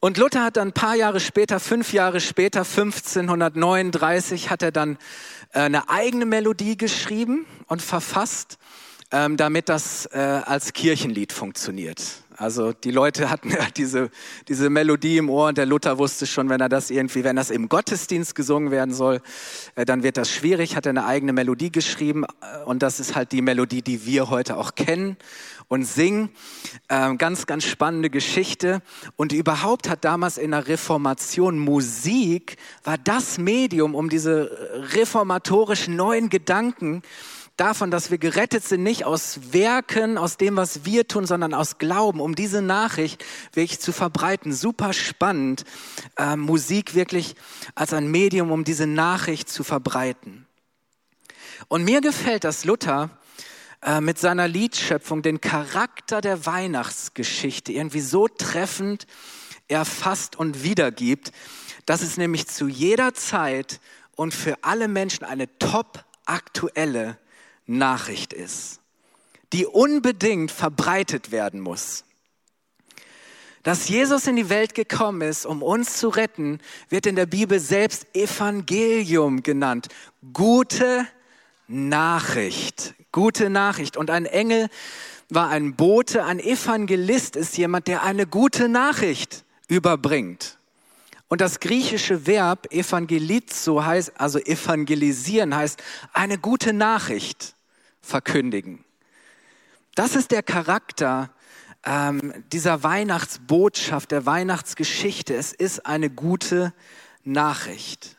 Und 0.00 0.18
Luther 0.18 0.44
hat 0.44 0.56
dann 0.56 0.68
ein 0.68 0.72
paar 0.72 0.94
Jahre 0.94 1.20
später, 1.20 1.60
fünf 1.60 1.92
Jahre 1.92 2.20
später, 2.20 2.60
1539, 2.60 4.50
hat 4.50 4.62
er 4.62 4.72
dann 4.72 4.98
äh, 5.52 5.60
eine 5.60 5.88
eigene 5.88 6.26
Melodie 6.26 6.76
geschrieben 6.76 7.46
und 7.66 7.80
verfasst 7.80 8.58
ähm, 9.12 9.36
damit 9.36 9.68
das 9.68 10.06
äh, 10.06 10.18
als 10.18 10.72
Kirchenlied 10.72 11.32
funktioniert. 11.32 12.00
Also 12.36 12.72
die 12.72 12.90
Leute 12.90 13.28
hatten 13.28 13.50
ja 13.50 13.66
diese, 13.76 14.10
diese 14.48 14.70
Melodie 14.70 15.18
im 15.18 15.28
Ohr 15.28 15.48
und 15.48 15.58
der 15.58 15.66
Luther 15.66 15.98
wusste 15.98 16.26
schon, 16.26 16.48
wenn 16.48 16.60
er 16.60 16.70
das 16.70 16.90
irgendwie, 16.90 17.22
wenn 17.22 17.36
das 17.36 17.50
im 17.50 17.68
Gottesdienst 17.68 18.34
gesungen 18.34 18.70
werden 18.70 18.94
soll, 18.94 19.20
äh, 19.74 19.84
dann 19.84 20.02
wird 20.02 20.16
das 20.16 20.30
schwierig, 20.30 20.74
hat 20.74 20.86
er 20.86 20.90
eine 20.90 21.04
eigene 21.04 21.32
Melodie 21.32 21.70
geschrieben 21.70 22.24
äh, 22.24 22.64
und 22.64 22.82
das 22.82 22.98
ist 22.98 23.14
halt 23.14 23.32
die 23.32 23.42
Melodie, 23.42 23.82
die 23.82 24.06
wir 24.06 24.30
heute 24.30 24.56
auch 24.56 24.74
kennen 24.74 25.16
und 25.68 25.84
singen. 25.84 26.30
Ähm, 26.88 27.18
ganz, 27.18 27.46
ganz 27.46 27.64
spannende 27.64 28.10
Geschichte 28.10 28.80
und 29.16 29.32
überhaupt 29.32 29.88
hat 29.88 30.04
damals 30.04 30.38
in 30.38 30.52
der 30.52 30.66
Reformation 30.66 31.58
Musik 31.58 32.56
war 32.84 32.96
das 32.96 33.38
Medium, 33.38 33.94
um 33.94 34.08
diese 34.08 34.50
reformatorischen 34.94 35.94
neuen 35.94 36.30
Gedanken 36.30 37.02
davon, 37.60 37.90
dass 37.90 38.10
wir 38.10 38.16
gerettet 38.18 38.64
sind, 38.64 38.82
nicht 38.82 39.04
aus 39.04 39.52
Werken, 39.52 40.16
aus 40.16 40.38
dem, 40.38 40.56
was 40.56 40.84
wir 40.86 41.06
tun, 41.06 41.26
sondern 41.26 41.52
aus 41.52 41.76
Glauben, 41.76 42.20
um 42.20 42.34
diese 42.34 42.62
Nachricht 42.62 43.24
wirklich 43.52 43.80
zu 43.80 43.92
verbreiten. 43.92 44.54
Super 44.54 44.94
spannend, 44.94 45.64
äh, 46.16 46.36
Musik 46.36 46.94
wirklich 46.94 47.34
als 47.74 47.92
ein 47.92 48.10
Medium, 48.10 48.50
um 48.50 48.64
diese 48.64 48.86
Nachricht 48.86 49.50
zu 49.50 49.62
verbreiten. 49.62 50.46
Und 51.68 51.84
mir 51.84 52.00
gefällt, 52.00 52.44
dass 52.44 52.64
Luther 52.64 53.10
äh, 53.82 54.00
mit 54.00 54.18
seiner 54.18 54.48
Liedschöpfung 54.48 55.20
den 55.20 55.42
Charakter 55.42 56.22
der 56.22 56.46
Weihnachtsgeschichte 56.46 57.72
irgendwie 57.72 58.00
so 58.00 58.26
treffend 58.26 59.06
erfasst 59.68 60.34
und 60.34 60.62
wiedergibt, 60.62 61.32
dass 61.84 62.00
es 62.00 62.16
nämlich 62.16 62.46
zu 62.46 62.68
jeder 62.68 63.12
Zeit 63.12 63.80
und 64.16 64.32
für 64.32 64.56
alle 64.62 64.88
Menschen 64.88 65.24
eine 65.24 65.58
top 65.58 66.04
aktuelle 66.24 67.18
Nachricht 67.70 68.32
ist, 68.32 68.80
die 69.52 69.64
unbedingt 69.64 70.50
verbreitet 70.50 71.30
werden 71.30 71.60
muss. 71.60 72.04
Dass 73.62 73.88
Jesus 73.88 74.26
in 74.26 74.36
die 74.36 74.48
Welt 74.48 74.74
gekommen 74.74 75.20
ist, 75.20 75.46
um 75.46 75.62
uns 75.62 75.98
zu 75.98 76.08
retten, 76.08 76.60
wird 76.88 77.06
in 77.06 77.14
der 77.14 77.26
Bibel 77.26 77.60
selbst 77.60 78.06
Evangelium 78.14 79.42
genannt. 79.42 79.88
Gute 80.32 81.06
Nachricht. 81.68 82.94
Gute 83.12 83.50
Nachricht. 83.50 83.96
Und 83.96 84.10
ein 84.10 84.26
Engel 84.26 84.68
war 85.28 85.50
ein 85.50 85.76
Bote, 85.76 86.24
ein 86.24 86.40
Evangelist 86.40 87.36
ist 87.36 87.56
jemand, 87.56 87.86
der 87.86 88.02
eine 88.02 88.26
gute 88.26 88.68
Nachricht 88.68 89.44
überbringt. 89.68 90.58
Und 91.28 91.40
das 91.40 91.60
griechische 91.60 92.26
Verb 92.26 92.72
evangelizo 92.72 93.84
heißt, 93.84 94.20
also 94.20 94.40
evangelisieren 94.40 95.54
heißt 95.54 95.80
eine 96.12 96.38
gute 96.38 96.72
Nachricht 96.72 97.54
verkündigen. 98.00 98.84
Das 99.94 100.14
ist 100.14 100.30
der 100.30 100.42
Charakter 100.42 101.30
ähm, 101.84 102.44
dieser 102.52 102.82
Weihnachtsbotschaft, 102.82 104.10
der 104.10 104.26
Weihnachtsgeschichte. 104.26 105.34
Es 105.34 105.52
ist 105.52 105.86
eine 105.86 106.10
gute 106.10 106.72
Nachricht. 107.24 108.16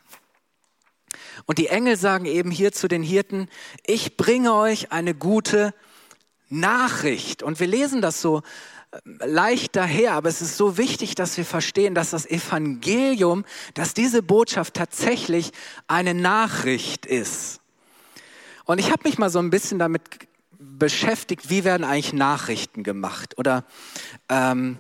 Und 1.46 1.58
die 1.58 1.68
Engel 1.68 1.98
sagen 1.98 2.26
eben 2.26 2.52
hier 2.52 2.72
zu 2.72 2.88
den 2.88 3.04
Hirten, 3.04 3.50
ich 3.86 4.18
bringe 4.18 4.54
euch 4.54 4.92
eine 4.92 5.16
gute 5.16 5.74
Nachricht. 6.50 7.44
Und 7.44 7.60
wir 7.60 7.68
lesen 7.68 8.02
das 8.02 8.22
so 8.22 8.42
äh, 8.92 9.00
leicht 9.26 9.76
daher, 9.76 10.14
aber 10.14 10.30
es 10.30 10.42
ist 10.42 10.58
so 10.58 10.78
wichtig, 10.78 11.16
dass 11.16 11.38
wir 11.38 11.46
verstehen, 11.46 11.96
dass 11.96 12.12
das 12.12 12.26
Evangelium, 12.26 13.46
dass 13.74 13.94
diese 13.94 14.22
Botschaft 14.22 14.74
tatsächlich 14.74 15.52
eine 15.88 16.14
Nachricht 16.14 17.06
ist. 17.06 17.61
Und 18.66 18.80
ich 18.80 18.92
habe 18.92 19.04
mich 19.04 19.18
mal 19.18 19.30
so 19.30 19.40
ein 19.40 19.50
bisschen 19.50 19.80
damit 19.80 20.02
beschäftigt, 20.60 21.50
wie 21.50 21.64
werden 21.64 21.84
eigentlich 21.84 22.14
Nachrichten 22.14 22.84
gemacht 22.84 23.38
oder 23.38 23.66
ähm, 24.30 24.78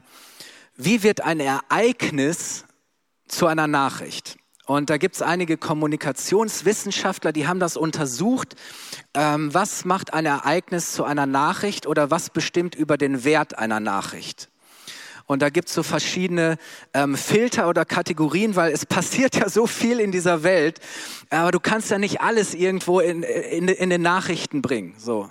wie 0.75 1.03
wird 1.03 1.21
ein 1.21 1.39
Ereignis 1.39 2.65
zu 3.27 3.47
einer 3.47 3.67
Nachricht. 3.67 4.37
Und 4.65 4.89
da 4.89 4.97
gibt 4.97 5.15
es 5.15 5.21
einige 5.21 5.57
Kommunikationswissenschaftler, 5.57 7.31
die 7.31 7.47
haben 7.47 7.59
das 7.59 7.77
untersucht. 7.77 8.55
Ähm, 9.13 9.53
was 9.53 9.85
macht 9.85 10.13
ein 10.13 10.25
Ereignis 10.25 10.93
zu 10.93 11.03
einer 11.03 11.25
Nachricht 11.25 11.87
oder 11.87 12.11
was 12.11 12.29
bestimmt 12.29 12.75
über 12.75 12.97
den 12.97 13.23
Wert 13.23 13.57
einer 13.57 13.79
Nachricht? 13.79 14.50
Und 15.31 15.41
da 15.41 15.49
gibt's 15.49 15.73
so 15.73 15.83
verschiedene 15.83 16.57
ähm, 16.93 17.15
Filter 17.15 17.69
oder 17.69 17.85
Kategorien, 17.85 18.55
weil 18.55 18.71
es 18.71 18.85
passiert 18.97 19.35
ja 19.35 19.49
so 19.49 19.67
viel 19.67 19.99
in 19.99 20.11
dieser 20.11 20.43
Welt. 20.43 20.79
Aber 21.29 21.51
du 21.51 21.59
kannst 21.59 21.89
ja 21.89 21.97
nicht 21.97 22.21
alles 22.21 22.53
irgendwo 22.53 22.99
in, 22.99 23.23
in, 23.23 23.67
in 23.67 23.89
den 23.89 24.01
Nachrichten 24.01 24.61
bringen. 24.61 24.93
So 24.97 25.29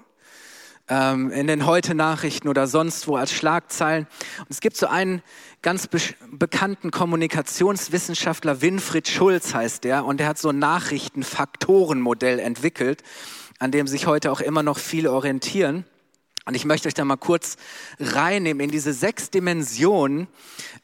ähm, 0.90 1.30
in 1.30 1.46
den 1.46 1.64
Heute-Nachrichten 1.64 2.48
oder 2.48 2.66
sonst 2.66 3.06
wo 3.06 3.16
als 3.16 3.32
Schlagzeilen. 3.32 4.06
Und 4.40 4.50
es 4.50 4.60
gibt 4.60 4.76
so 4.76 4.88
einen 4.88 5.22
ganz 5.62 5.86
be 5.86 5.98
bekannten 6.32 6.90
Kommunikationswissenschaftler, 6.90 8.60
Winfried 8.60 9.08
Schulz 9.08 9.54
heißt 9.54 9.84
der, 9.84 10.04
und 10.04 10.18
der 10.18 10.26
hat 10.26 10.38
so 10.38 10.48
ein 10.48 10.58
Nachrichtenfaktorenmodell 10.58 12.38
entwickelt, 12.38 13.02
an 13.58 13.70
dem 13.70 13.86
sich 13.86 14.06
heute 14.06 14.32
auch 14.32 14.40
immer 14.40 14.62
noch 14.62 14.78
viele 14.78 15.12
orientieren. 15.12 15.84
Und 16.46 16.54
ich 16.54 16.64
möchte 16.64 16.88
euch 16.88 16.94
da 16.94 17.04
mal 17.04 17.16
kurz 17.16 17.56
reinnehmen 17.98 18.60
in 18.60 18.70
diese 18.70 18.92
sechs 18.92 19.30
Dimensionen, 19.30 20.26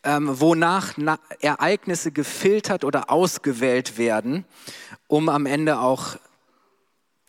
ähm, 0.04 0.40
wonach 0.40 0.94
Ereignisse 1.40 2.12
gefiltert 2.12 2.84
oder 2.84 3.10
ausgewählt 3.10 3.98
werden, 3.98 4.44
um 5.08 5.28
am 5.28 5.46
Ende 5.46 5.80
auch 5.80 6.16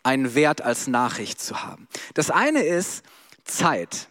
einen 0.04 0.36
Wert 0.36 0.62
als 0.62 0.88
Nachricht 0.88 1.42
zu 1.42 1.64
haben. 1.64 1.88
Das 2.14 2.30
eine 2.32 2.64
ist 2.64 3.04
Zeit. 3.44 4.08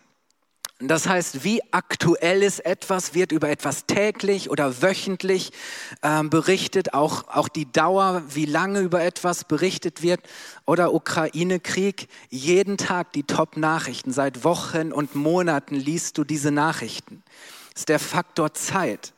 Das 0.79 1.09
heißt, 1.09 1.43
wie 1.43 1.63
aktuell 1.71 2.43
ist 2.43 2.61
etwas, 2.61 3.15
wird 3.15 3.33
über 3.33 3.49
etwas 3.49 3.87
täglich 3.87 4.51
oder 4.51 4.83
wöchentlich 4.83 5.53
ähm, 6.03 6.29
berichtet, 6.29 6.93
auch, 6.93 7.29
auch 7.29 7.49
die 7.49 7.71
Dauer, 7.73 8.23
wie 8.29 8.45
lange 8.45 8.81
über 8.81 9.03
etwas 9.03 9.45
berichtet 9.45 10.03
wird 10.03 10.21
oder 10.67 10.93
Ukraine-Krieg, 10.93 12.09
jeden 12.29 12.77
Tag 12.77 13.15
die 13.15 13.23
Top-Nachrichten, 13.23 14.13
seit 14.13 14.45
Wochen 14.45 14.93
und 14.93 15.15
Monaten 15.15 15.77
liest 15.77 16.19
du 16.19 16.25
diese 16.25 16.51
Nachrichten. 16.51 17.23
Das 17.73 17.81
ist 17.83 17.89
der 17.89 17.99
Faktor 17.99 18.53
Zeit. 18.53 19.15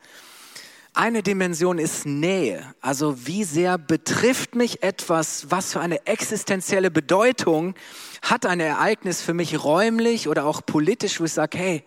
Eine 1.00 1.23
Dimension 1.23 1.78
ist 1.78 2.07
Nähe. 2.07 2.75
Also 2.81 3.25
wie 3.25 3.45
sehr 3.45 3.78
betrifft 3.78 4.57
mich 4.57 4.83
etwas, 4.83 5.49
was 5.49 5.75
für 5.75 5.81
eine 5.81 6.05
existenzielle 6.09 6.90
Bedeutung 6.90 7.76
hat 8.21 8.45
ein 8.45 8.59
Ereignis 8.59 9.23
für 9.23 9.33
mich 9.33 9.62
räumlich 9.62 10.26
oder 10.26 10.45
auch 10.45 10.61
politisch, 10.67 11.21
wo 11.21 11.25
ich 11.25 11.33
sage, 11.33 11.57
hey, 11.57 11.85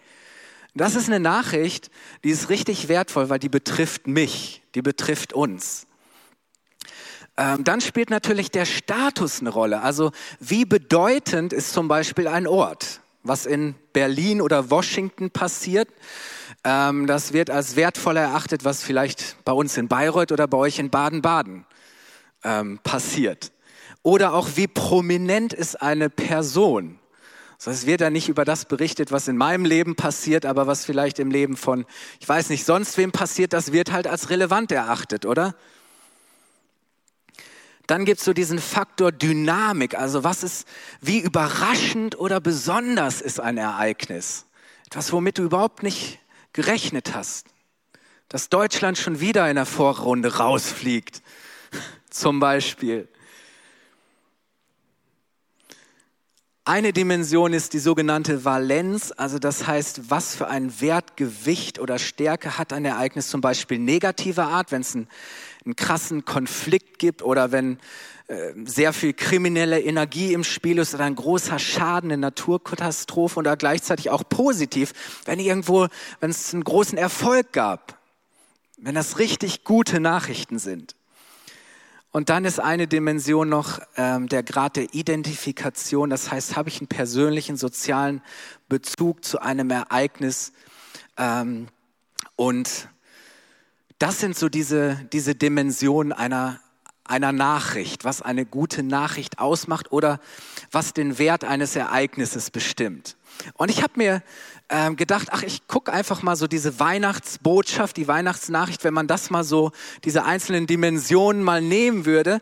das 0.75 0.95
ist 0.95 1.09
eine 1.09 1.19
Nachricht, 1.19 1.91
die 2.23 2.29
ist 2.29 2.47
richtig 2.47 2.87
wertvoll, 2.87 3.27
weil 3.27 3.39
die 3.39 3.49
betrifft 3.49 4.07
mich, 4.07 4.63
die 4.75 4.81
betrifft 4.81 5.33
uns. 5.33 5.87
Ähm, 7.35 7.65
dann 7.65 7.81
spielt 7.81 8.11
natürlich 8.11 8.49
der 8.49 8.63
Status 8.63 9.41
eine 9.41 9.49
Rolle. 9.49 9.81
Also 9.81 10.13
wie 10.39 10.63
bedeutend 10.63 11.51
ist 11.51 11.73
zum 11.73 11.89
Beispiel 11.89 12.29
ein 12.29 12.47
Ort, 12.47 13.01
was 13.23 13.45
in 13.45 13.75
Berlin 13.91 14.39
oder 14.39 14.69
Washington 14.69 15.31
passiert 15.31 15.89
ähm, 16.63 17.07
das 17.07 17.33
wird 17.33 17.49
als 17.49 17.75
wertvoller 17.75 18.21
erachtet, 18.21 18.63
was 18.63 18.83
vielleicht 18.83 19.43
bei 19.45 19.51
uns 19.51 19.77
in 19.77 19.87
Bayreuth 19.87 20.31
oder 20.31 20.47
bei 20.47 20.57
euch 20.57 20.79
in 20.79 20.89
Baden-Baden 20.89 21.65
ähm, 22.43 22.79
passiert. 22.83 23.51
Oder 24.03 24.33
auch 24.33 24.49
wie 24.55 24.67
prominent 24.67 25.53
ist 25.53 25.81
eine 25.81 26.09
Person. 26.09 26.99
So, 27.57 27.69
es 27.69 27.85
wird 27.85 28.01
ja 28.01 28.09
nicht 28.09 28.27
über 28.27 28.43
das 28.43 28.65
berichtet, 28.65 29.11
was 29.11 29.27
in 29.27 29.37
meinem 29.37 29.65
Leben 29.65 29.95
passiert, 29.95 30.47
aber 30.47 30.65
was 30.65 30.83
vielleicht 30.83 31.19
im 31.19 31.29
Leben 31.29 31.55
von, 31.55 31.85
ich 32.19 32.27
weiß 32.27 32.49
nicht, 32.49 32.65
sonst 32.65 32.97
wem 32.97 33.11
passiert, 33.11 33.53
das 33.53 33.71
wird 33.71 33.91
halt 33.91 34.07
als 34.07 34.31
relevant 34.31 34.71
erachtet, 34.71 35.27
oder? 35.27 35.53
Dann 37.85 38.05
gibt 38.05 38.19
es 38.19 38.25
so 38.25 38.33
diesen 38.33 38.57
Faktor 38.57 39.11
Dynamik, 39.11 39.95
also 39.95 40.23
was 40.23 40.43
ist, 40.43 40.67
wie 41.01 41.19
überraschend 41.19 42.17
oder 42.17 42.39
besonders 42.39 43.21
ist 43.21 43.39
ein 43.39 43.57
Ereignis? 43.57 44.45
Etwas, 44.87 45.11
womit 45.11 45.37
du 45.37 45.43
überhaupt 45.43 45.83
nicht 45.83 46.20
gerechnet 46.53 47.13
hast, 47.13 47.47
dass 48.29 48.49
Deutschland 48.49 48.97
schon 48.97 49.19
wieder 49.19 49.49
in 49.49 49.55
der 49.55 49.65
Vorrunde 49.65 50.37
rausfliegt, 50.37 51.21
zum 52.09 52.39
Beispiel. 52.39 53.07
Eine 56.63 56.93
Dimension 56.93 57.53
ist 57.53 57.73
die 57.73 57.79
sogenannte 57.79 58.45
Valenz, 58.45 59.11
also 59.17 59.39
das 59.39 59.65
heißt, 59.65 60.11
was 60.11 60.35
für 60.35 60.47
ein 60.47 60.79
Wert, 60.79 61.17
Gewicht 61.17 61.79
oder 61.79 61.97
Stärke 61.97 62.59
hat 62.59 62.71
ein 62.71 62.85
Ereignis 62.85 63.29
zum 63.29 63.41
Beispiel 63.41 63.79
negativer 63.79 64.45
Art, 64.45 64.71
wenn 64.71 64.81
es 64.81 64.95
einen, 64.95 65.07
einen 65.65 65.75
krassen 65.75 66.23
Konflikt 66.23 66.99
gibt 66.99 67.23
oder 67.23 67.51
wenn 67.51 67.79
sehr 68.65 68.93
viel 68.93 69.13
kriminelle 69.13 69.81
Energie 69.81 70.33
im 70.33 70.43
Spiel 70.43 70.77
ist 70.77 70.93
oder 70.93 71.03
ein 71.03 71.15
großer 71.15 71.59
Schaden, 71.59 72.11
eine 72.11 72.21
Naturkatastrophe 72.21 73.39
oder 73.39 73.57
gleichzeitig 73.57 74.09
auch 74.09 74.23
positiv, 74.27 74.93
wenn 75.25 75.39
irgendwo, 75.39 75.87
wenn 76.19 76.29
es 76.29 76.53
einen 76.53 76.63
großen 76.63 76.97
Erfolg 76.97 77.51
gab, 77.51 77.97
wenn 78.77 78.95
das 78.95 79.19
richtig 79.19 79.63
gute 79.63 79.99
Nachrichten 79.99 80.59
sind. 80.59 80.95
Und 82.13 82.29
dann 82.29 82.43
ist 82.43 82.59
eine 82.59 82.87
Dimension 82.87 83.47
noch 83.47 83.79
ähm, 83.95 84.27
der 84.27 84.43
Grad 84.43 84.75
der 84.75 84.93
Identifikation. 84.93 86.09
Das 86.09 86.29
heißt, 86.29 86.57
habe 86.57 86.67
ich 86.67 86.79
einen 86.79 86.87
persönlichen, 86.87 87.55
sozialen 87.55 88.21
Bezug 88.67 89.23
zu 89.23 89.41
einem 89.41 89.69
Ereignis. 89.69 90.51
Ähm, 91.17 91.67
und 92.35 92.89
das 93.97 94.19
sind 94.19 94.37
so 94.37 94.49
diese, 94.49 94.99
diese 95.13 95.35
Dimensionen 95.35 96.11
einer, 96.11 96.59
einer 97.11 97.31
Nachricht, 97.31 98.05
was 98.05 98.21
eine 98.21 98.45
gute 98.45 98.81
Nachricht 98.81 99.37
ausmacht 99.37 99.91
oder 99.91 100.19
was 100.71 100.93
den 100.93 101.19
Wert 101.19 101.43
eines 101.43 101.75
Ereignisses 101.75 102.49
bestimmt. 102.49 103.17
Und 103.53 103.69
ich 103.69 103.83
habe 103.83 103.93
mir 103.97 104.23
ähm, 104.69 104.95
gedacht, 104.95 105.27
ach, 105.31 105.43
ich 105.43 105.67
gucke 105.67 105.91
einfach 105.91 106.23
mal 106.23 106.35
so 106.35 106.47
diese 106.47 106.79
Weihnachtsbotschaft, 106.79 107.97
die 107.97 108.07
Weihnachtsnachricht, 108.07 108.83
wenn 108.83 108.93
man 108.93 109.07
das 109.07 109.29
mal 109.29 109.43
so, 109.43 109.71
diese 110.05 110.23
einzelnen 110.23 110.65
Dimensionen 110.65 111.43
mal 111.43 111.61
nehmen 111.61 112.05
würde. 112.05 112.41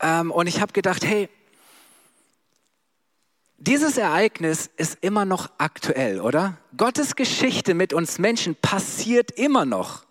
Ähm, 0.00 0.30
und 0.30 0.48
ich 0.48 0.60
habe 0.60 0.72
gedacht, 0.72 1.04
hey, 1.04 1.28
dieses 3.58 3.98
Ereignis 3.98 4.70
ist 4.76 4.98
immer 5.02 5.24
noch 5.24 5.50
aktuell, 5.58 6.20
oder? 6.20 6.56
Gottes 6.76 7.14
Geschichte 7.14 7.74
mit 7.74 7.92
uns 7.92 8.18
Menschen 8.18 8.56
passiert 8.56 9.30
immer 9.32 9.64
noch. 9.64 10.04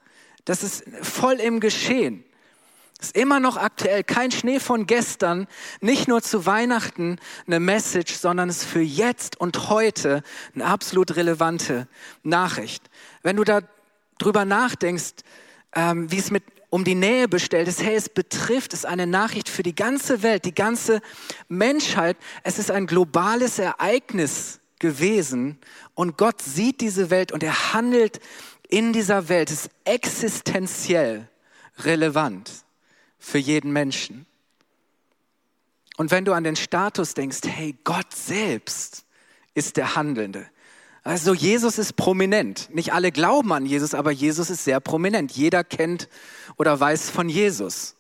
Das 0.46 0.64
ist 0.64 0.84
voll 1.02 1.36
im 1.36 1.60
Geschehen. 1.60 2.24
Ist 3.02 3.16
immer 3.16 3.40
noch 3.40 3.56
aktuell, 3.56 4.04
kein 4.04 4.30
Schnee 4.30 4.60
von 4.60 4.86
gestern, 4.86 5.48
nicht 5.80 6.10
nur 6.10 6.22
zu 6.22 6.46
Weihnachten 6.46 7.18
eine 7.48 7.62
Message, 7.62 8.14
sondern 8.16 8.50
ist 8.50 8.66
für 8.66 8.82
jetzt 8.82 9.40
und 9.40 9.70
heute 9.70 10.22
eine 10.54 10.66
absolut 10.66 11.16
relevante 11.16 11.88
Nachricht. 12.24 12.90
Wenn 13.24 13.38
du 13.38 13.46
da 13.46 13.62
drüber 14.18 14.44
nachdenkst, 14.44 15.14
ähm, 15.76 16.12
wie 16.12 16.18
es 16.18 16.30
mit 16.30 16.44
um 16.70 16.84
die 16.84 16.94
Nähe 16.94 17.30
bestellt 17.30 17.70
ist, 17.70 17.82
hey, 17.82 17.96
es 17.96 18.10
betrifft, 18.10 18.74
es 18.74 18.80
ist 18.80 18.86
eine 18.86 19.08
Nachricht 19.08 19.48
für 19.48 19.64
die 19.64 19.76
ganze 19.76 20.22
Welt, 20.22 20.44
die 20.44 20.54
ganze 20.54 21.02
Menschheit. 21.48 22.18
Es 22.44 22.60
ist 22.60 22.70
ein 22.70 22.86
globales 22.86 23.60
Ereignis 23.60 24.60
gewesen 24.78 25.58
und 25.96 26.18
Gott 26.18 26.42
sieht 26.42 26.82
diese 26.82 27.10
Welt 27.10 27.32
und 27.32 27.44
er 27.44 27.74
handelt 27.74 28.20
in 28.68 28.92
dieser 28.92 29.30
Welt. 29.30 29.52
Es 29.52 29.66
ist 29.66 29.72
existenziell 29.86 31.30
relevant 31.78 32.66
für 33.20 33.38
jeden 33.38 33.72
Menschen. 33.72 34.26
Und 35.98 36.12
wenn 36.12 36.26
du 36.26 36.34
an 36.34 36.46
den 36.46 36.56
Status 36.56 37.14
denkst, 37.14 37.42
hey, 37.46 37.78
Gott 37.84 38.14
selbst 38.16 39.06
ist 39.54 39.78
der 39.78 39.96
Handelnde. 39.96 40.48
Also 41.04 41.34
Jesus 41.34 41.78
ist 41.78 41.96
prominent. 41.96 42.74
Nicht 42.74 42.94
alle 42.94 43.12
glauben 43.12 43.52
an 43.52 43.66
Jesus, 43.66 43.94
aber 43.94 44.12
Jesus 44.12 44.50
ist 44.50 44.64
sehr 44.64 44.80
prominent. 44.80 45.32
Jeder 45.34 45.64
kennt 45.64 46.08
oder 46.58 46.80
weiß 46.80 47.10
von 47.10 47.30
Jesus. 47.30 47.96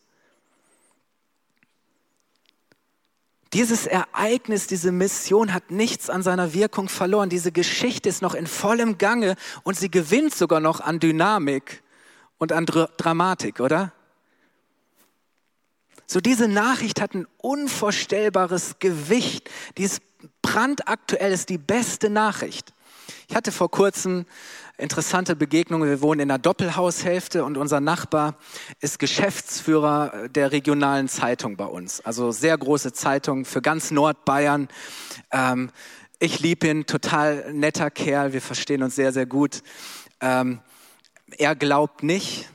Dieses 3.53 3.87
Ereignis, 3.87 4.67
diese 4.67 4.91
Mission 4.91 5.53
hat 5.53 5.71
nichts 5.71 6.09
an 6.09 6.21
seiner 6.21 6.53
Wirkung 6.53 6.87
verloren. 6.87 7.29
Diese 7.29 7.51
Geschichte 7.51 8.07
ist 8.07 8.21
noch 8.21 8.35
in 8.35 8.45
vollem 8.45 8.97
Gange 8.99 9.35
und 9.63 9.75
sie 9.75 9.89
gewinnt 9.89 10.35
sogar 10.35 10.59
noch 10.59 10.81
an 10.81 10.99
Dynamik 10.99 11.81
und 12.37 12.51
an 12.51 12.65
Dramatik, 12.65 13.59
oder? 13.59 13.91
So 16.11 16.19
diese 16.19 16.47
Nachricht 16.47 17.01
hat 17.01 17.13
ein 17.13 17.27
unvorstellbares 17.37 18.77
Gewicht. 18.79 19.47
Die 19.77 19.83
ist 19.83 20.01
brandaktuell, 20.41 21.31
ist 21.31 21.49
die 21.49 21.59
beste 21.59 22.09
Nachricht. 22.09 22.73
Ich 23.27 23.35
hatte 23.35 23.51
vor 23.51 23.69
kurzem 23.69 24.25
interessante 24.79 25.35
Begegnungen. 25.35 25.87
Wir 25.87 26.01
wohnen 26.01 26.21
in 26.21 26.31
einer 26.31 26.39
Doppelhaushälfte 26.39 27.45
und 27.45 27.57
unser 27.57 27.79
Nachbar 27.79 28.37
ist 28.79 28.97
Geschäftsführer 28.97 30.29
der 30.29 30.51
regionalen 30.51 31.09
Zeitung 31.09 31.57
bei 31.57 31.65
uns. 31.65 32.01
Also 32.01 32.31
sehr 32.31 32.57
große 32.57 32.91
Zeitung 32.91 33.45
für 33.45 33.61
ganz 33.61 33.91
Nordbayern. 33.91 34.67
Ähm, 35.31 35.69
ich 36.17 36.39
liebe 36.39 36.69
ihn, 36.69 36.87
total 36.87 37.53
netter 37.53 37.91
Kerl. 37.91 38.33
Wir 38.33 38.41
verstehen 38.41 38.81
uns 38.81 38.95
sehr, 38.95 39.13
sehr 39.13 39.27
gut. 39.27 39.61
Ähm, 40.21 40.59
er 41.37 41.55
glaubt 41.55 42.01
nicht, 42.01 42.49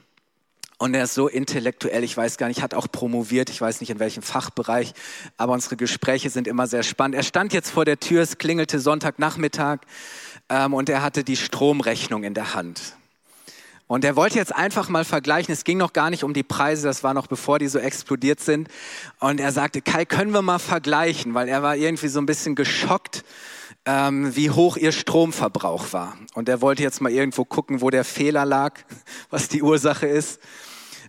und 0.84 0.92
er 0.92 1.04
ist 1.04 1.14
so 1.14 1.28
intellektuell, 1.28 2.04
ich 2.04 2.14
weiß 2.14 2.36
gar 2.36 2.48
nicht, 2.48 2.60
hat 2.60 2.74
auch 2.74 2.88
promoviert, 2.92 3.48
ich 3.48 3.58
weiß 3.58 3.80
nicht 3.80 3.88
in 3.88 4.00
welchem 4.00 4.22
Fachbereich, 4.22 4.92
aber 5.38 5.54
unsere 5.54 5.76
Gespräche 5.76 6.28
sind 6.28 6.46
immer 6.46 6.66
sehr 6.66 6.82
spannend. 6.82 7.14
Er 7.16 7.22
stand 7.22 7.54
jetzt 7.54 7.70
vor 7.70 7.86
der 7.86 7.98
Tür, 8.00 8.20
es 8.20 8.36
klingelte 8.36 8.78
Sonntagnachmittag 8.78 9.78
ähm, 10.50 10.74
und 10.74 10.90
er 10.90 11.02
hatte 11.02 11.24
die 11.24 11.36
Stromrechnung 11.36 12.22
in 12.22 12.34
der 12.34 12.52
Hand. 12.52 12.96
Und 13.86 14.04
er 14.04 14.14
wollte 14.14 14.36
jetzt 14.36 14.54
einfach 14.54 14.90
mal 14.90 15.06
vergleichen, 15.06 15.54
es 15.54 15.64
ging 15.64 15.78
noch 15.78 15.94
gar 15.94 16.10
nicht 16.10 16.22
um 16.22 16.34
die 16.34 16.42
Preise, 16.42 16.86
das 16.86 17.02
war 17.02 17.14
noch 17.14 17.28
bevor 17.28 17.58
die 17.58 17.68
so 17.68 17.78
explodiert 17.78 18.40
sind. 18.40 18.68
Und 19.20 19.40
er 19.40 19.52
sagte, 19.52 19.80
Kai, 19.80 20.04
können 20.04 20.34
wir 20.34 20.42
mal 20.42 20.58
vergleichen, 20.58 21.32
weil 21.32 21.48
er 21.48 21.62
war 21.62 21.76
irgendwie 21.76 22.08
so 22.08 22.18
ein 22.18 22.26
bisschen 22.26 22.56
geschockt, 22.56 23.24
ähm, 23.86 24.36
wie 24.36 24.50
hoch 24.50 24.76
ihr 24.76 24.92
Stromverbrauch 24.92 25.94
war. 25.94 26.18
Und 26.34 26.50
er 26.50 26.60
wollte 26.60 26.82
jetzt 26.82 27.00
mal 27.00 27.10
irgendwo 27.10 27.46
gucken, 27.46 27.80
wo 27.80 27.88
der 27.88 28.04
Fehler 28.04 28.44
lag, 28.44 28.80
was 29.30 29.48
die 29.48 29.62
Ursache 29.62 30.06
ist 30.06 30.40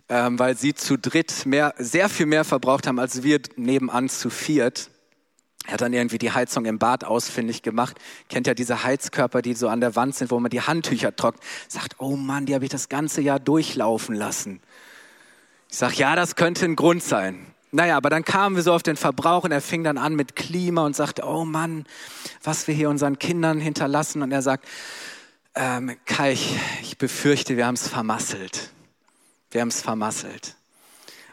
ähm, 0.08 0.38
weil 0.38 0.56
sie 0.56 0.74
zu 0.74 0.96
dritt 0.96 1.46
mehr, 1.46 1.74
sehr 1.78 2.08
viel 2.08 2.26
mehr 2.26 2.44
verbraucht 2.44 2.86
haben 2.86 2.98
als 2.98 3.22
wir 3.22 3.40
nebenan 3.56 4.08
zu 4.08 4.30
viert. 4.30 4.90
Er 5.66 5.74
hat 5.74 5.80
dann 5.80 5.92
irgendwie 5.92 6.18
die 6.18 6.30
Heizung 6.30 6.64
im 6.64 6.78
Bad 6.78 7.02
ausfindig 7.02 7.62
gemacht. 7.62 7.98
Kennt 8.28 8.46
ja 8.46 8.54
diese 8.54 8.84
Heizkörper, 8.84 9.42
die 9.42 9.54
so 9.54 9.68
an 9.68 9.80
der 9.80 9.96
Wand 9.96 10.14
sind, 10.14 10.30
wo 10.30 10.38
man 10.38 10.50
die 10.50 10.60
Handtücher 10.60 11.16
trocknet. 11.16 11.42
Sagt, 11.66 11.96
oh 11.98 12.14
Mann, 12.14 12.46
die 12.46 12.54
habe 12.54 12.64
ich 12.64 12.70
das 12.70 12.88
ganze 12.88 13.20
Jahr 13.20 13.40
durchlaufen 13.40 14.14
lassen. 14.14 14.60
Ich 15.68 15.78
sag, 15.78 15.98
ja, 15.98 16.14
das 16.14 16.36
könnte 16.36 16.64
ein 16.66 16.76
Grund 16.76 17.02
sein. 17.02 17.46
Naja, 17.72 17.96
aber 17.96 18.10
dann 18.10 18.24
kamen 18.24 18.54
wir 18.54 18.62
so 18.62 18.72
auf 18.72 18.84
den 18.84 18.96
Verbrauch 18.96 19.42
und 19.42 19.50
er 19.50 19.60
fing 19.60 19.82
dann 19.82 19.98
an 19.98 20.14
mit 20.14 20.36
Klima 20.36 20.86
und 20.86 20.94
sagte, 20.94 21.24
oh 21.26 21.44
Mann, 21.44 21.84
was 22.44 22.68
wir 22.68 22.74
hier 22.74 22.88
unseren 22.88 23.18
Kindern 23.18 23.58
hinterlassen. 23.58 24.22
Und 24.22 24.30
er 24.30 24.42
sagt, 24.42 24.68
ähm, 25.56 25.96
Kai, 26.04 26.32
ich, 26.32 26.56
ich 26.82 26.96
befürchte, 26.96 27.56
wir 27.56 27.66
haben 27.66 27.74
es 27.74 27.88
vermasselt 27.88 28.70
wir 29.50 29.60
haben 29.60 29.68
es 29.68 29.82
vermasselt. 29.82 30.56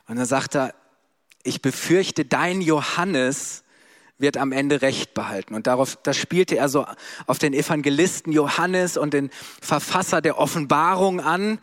Und 0.07 0.17
dann 0.17 0.25
sagt 0.25 0.55
er, 0.55 0.73
ich 1.43 1.61
befürchte, 1.61 2.25
dein 2.25 2.61
Johannes 2.61 3.63
wird 4.19 4.37
am 4.37 4.51
Ende 4.51 4.81
Recht 4.81 5.13
behalten. 5.13 5.53
Und 5.53 5.67
darauf, 5.67 5.97
da 6.01 6.13
spielte 6.13 6.55
er 6.55 6.69
so 6.69 6.85
auf 7.25 7.39
den 7.39 7.53
Evangelisten 7.53 8.31
Johannes 8.31 8.95
und 8.95 9.13
den 9.13 9.31
Verfasser 9.61 10.21
der 10.21 10.37
Offenbarung 10.37 11.19
an, 11.19 11.59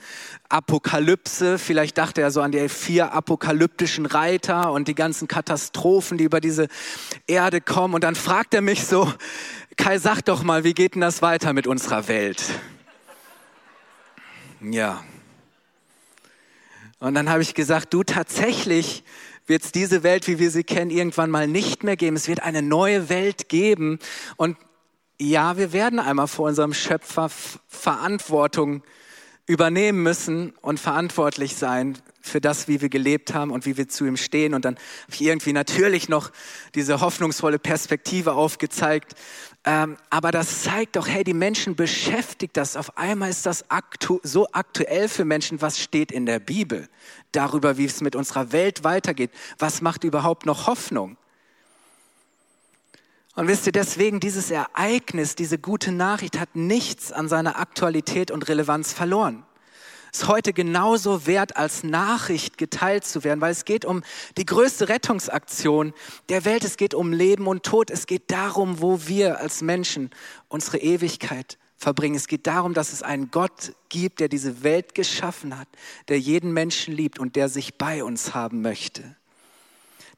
Apokalypse. 0.48 1.58
Vielleicht 1.58 1.96
dachte 1.96 2.20
er 2.20 2.30
so 2.30 2.42
an 2.42 2.52
die 2.52 2.68
vier 2.68 3.12
apokalyptischen 3.12 4.04
Reiter 4.04 4.72
und 4.72 4.88
die 4.88 4.94
ganzen 4.94 5.28
Katastrophen, 5.28 6.18
die 6.18 6.24
über 6.24 6.40
diese 6.40 6.68
Erde 7.26 7.60
kommen. 7.60 7.94
Und 7.94 8.04
dann 8.04 8.16
fragt 8.16 8.52
er 8.52 8.60
mich 8.60 8.84
so, 8.84 9.12
Kai, 9.76 9.98
sag 9.98 10.20
doch 10.22 10.42
mal, 10.42 10.64
wie 10.64 10.74
geht 10.74 10.94
denn 10.94 11.00
das 11.00 11.22
weiter 11.22 11.52
mit 11.52 11.66
unserer 11.66 12.08
Welt? 12.08 12.44
Ja, 14.60 15.02
und 17.00 17.14
dann 17.14 17.30
habe 17.30 17.42
ich 17.42 17.54
gesagt, 17.54 17.92
du 17.94 18.02
tatsächlich 18.02 19.02
wird 19.46 19.64
es 19.64 19.72
diese 19.72 20.02
Welt, 20.02 20.28
wie 20.28 20.38
wir 20.38 20.50
sie 20.50 20.64
kennen, 20.64 20.90
irgendwann 20.90 21.30
mal 21.30 21.48
nicht 21.48 21.82
mehr 21.82 21.96
geben. 21.96 22.14
Es 22.14 22.28
wird 22.28 22.42
eine 22.42 22.62
neue 22.62 23.08
Welt 23.08 23.48
geben. 23.48 23.98
Und 24.36 24.56
ja, 25.18 25.56
wir 25.56 25.72
werden 25.72 25.98
einmal 25.98 26.28
vor 26.28 26.48
unserem 26.48 26.74
Schöpfer 26.74 27.30
Verantwortung 27.66 28.82
übernehmen 29.46 30.02
müssen 30.02 30.52
und 30.60 30.78
verantwortlich 30.78 31.56
sein 31.56 31.98
für 32.20 32.40
das, 32.40 32.68
wie 32.68 32.80
wir 32.80 32.88
gelebt 32.88 33.34
haben 33.34 33.50
und 33.50 33.66
wie 33.66 33.76
wir 33.76 33.88
zu 33.88 34.04
ihm 34.04 34.16
stehen. 34.16 34.54
Und 34.54 34.64
dann 34.64 34.76
habe 34.76 35.14
ich 35.14 35.22
irgendwie 35.22 35.52
natürlich 35.52 36.08
noch 36.08 36.30
diese 36.74 37.00
hoffnungsvolle 37.00 37.58
Perspektive 37.58 38.34
aufgezeigt. 38.34 39.14
Ähm, 39.64 39.96
aber 40.08 40.30
das 40.30 40.62
zeigt 40.62 40.96
doch, 40.96 41.08
hey, 41.08 41.24
die 41.24 41.34
Menschen 41.34 41.76
beschäftigt 41.76 42.56
das. 42.56 42.76
Auf 42.76 42.96
einmal 42.96 43.30
ist 43.30 43.46
das 43.46 43.70
aktu 43.70 44.20
so 44.22 44.46
aktuell 44.52 45.08
für 45.08 45.24
Menschen. 45.24 45.60
Was 45.60 45.78
steht 45.78 46.12
in 46.12 46.26
der 46.26 46.38
Bibel 46.38 46.88
darüber, 47.32 47.76
wie 47.76 47.84
es 47.84 48.00
mit 48.00 48.16
unserer 48.16 48.52
Welt 48.52 48.84
weitergeht? 48.84 49.30
Was 49.58 49.82
macht 49.82 50.04
überhaupt 50.04 50.46
noch 50.46 50.66
Hoffnung? 50.66 51.16
Und 53.34 53.48
wisst 53.48 53.66
ihr, 53.66 53.72
deswegen 53.72 54.20
dieses 54.20 54.50
Ereignis, 54.50 55.34
diese 55.34 55.58
gute 55.58 55.92
Nachricht 55.92 56.38
hat 56.38 56.56
nichts 56.56 57.12
an 57.12 57.28
seiner 57.28 57.58
Aktualität 57.58 58.30
und 58.30 58.48
Relevanz 58.48 58.92
verloren. 58.92 59.44
Ist 60.12 60.28
heute 60.28 60.52
genauso 60.52 61.26
wert, 61.26 61.56
als 61.56 61.84
Nachricht 61.84 62.58
geteilt 62.58 63.04
zu 63.04 63.24
werden, 63.24 63.40
weil 63.40 63.52
es 63.52 63.64
geht 63.64 63.84
um 63.84 64.02
die 64.36 64.46
größte 64.46 64.88
Rettungsaktion 64.88 65.92
der 66.28 66.44
Welt. 66.44 66.64
Es 66.64 66.76
geht 66.76 66.94
um 66.94 67.12
Leben 67.12 67.46
und 67.46 67.62
Tod. 67.62 67.90
Es 67.90 68.06
geht 68.06 68.30
darum, 68.30 68.80
wo 68.80 69.06
wir 69.06 69.38
als 69.40 69.62
Menschen 69.62 70.10
unsere 70.48 70.78
Ewigkeit 70.78 71.58
verbringen. 71.76 72.16
Es 72.16 72.28
geht 72.28 72.46
darum, 72.46 72.74
dass 72.74 72.92
es 72.92 73.02
einen 73.02 73.30
Gott 73.30 73.72
gibt, 73.88 74.20
der 74.20 74.28
diese 74.28 74.62
Welt 74.62 74.94
geschaffen 74.94 75.58
hat, 75.58 75.68
der 76.08 76.20
jeden 76.20 76.52
Menschen 76.52 76.94
liebt 76.94 77.18
und 77.18 77.36
der 77.36 77.48
sich 77.48 77.78
bei 77.78 78.04
uns 78.04 78.34
haben 78.34 78.60
möchte. 78.62 79.16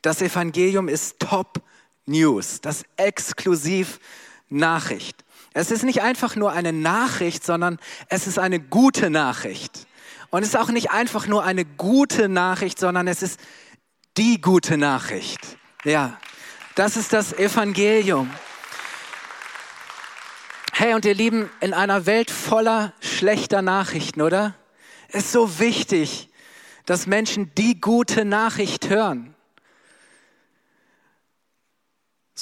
Das 0.03 0.21
Evangelium 0.21 0.89
ist 0.89 1.21
Top 1.21 1.63
News, 2.07 2.61
das 2.61 2.83
exklusiv 2.97 4.01
Nachricht. 4.49 5.22
Es 5.55 5.71
ist 5.71 5.85
nicht 5.85 6.03
einfach 6.03 6.37
nur 6.37 6.53
eine 6.53 6.73
Nachricht, 6.73 7.45
sondern 7.45 7.79
es 8.09 8.27
ist 8.27 8.39
eine 8.39 8.59
gute 8.61 9.11
Nachricht. 9.11 9.87
Und 10.31 10.43
es 10.43 10.49
ist 10.49 10.57
auch 10.57 10.71
nicht 10.71 10.91
einfach 10.91 11.27
nur 11.27 11.45
eine 11.45 11.65
gute 11.65 12.29
Nachricht, 12.29 12.79
sondern 12.79 13.07
es 13.07 13.23
ist 13.23 13.39
die 14.17 14.41
gute 14.41 14.79
Nachricht. 14.79 15.41
Ja, 15.85 16.19
das 16.75 16.97
ist 16.97 17.13
das 17.13 17.35
Evangelium. 17.35 18.31
Hey, 20.73 20.95
und 20.95 21.05
ihr 21.05 21.15
Lieben, 21.15 21.51
in 21.61 21.75
einer 21.75 22.07
Welt 22.07 22.31
voller 22.31 22.95
schlechter 23.01 23.61
Nachrichten, 23.61 24.23
oder? 24.23 24.55
Ist 25.09 25.33
so 25.33 25.59
wichtig, 25.59 26.31
dass 26.87 27.07
Menschen 27.07 27.53
die 27.57 27.79
gute 27.79 28.25
Nachricht 28.25 28.89
hören. 28.89 29.32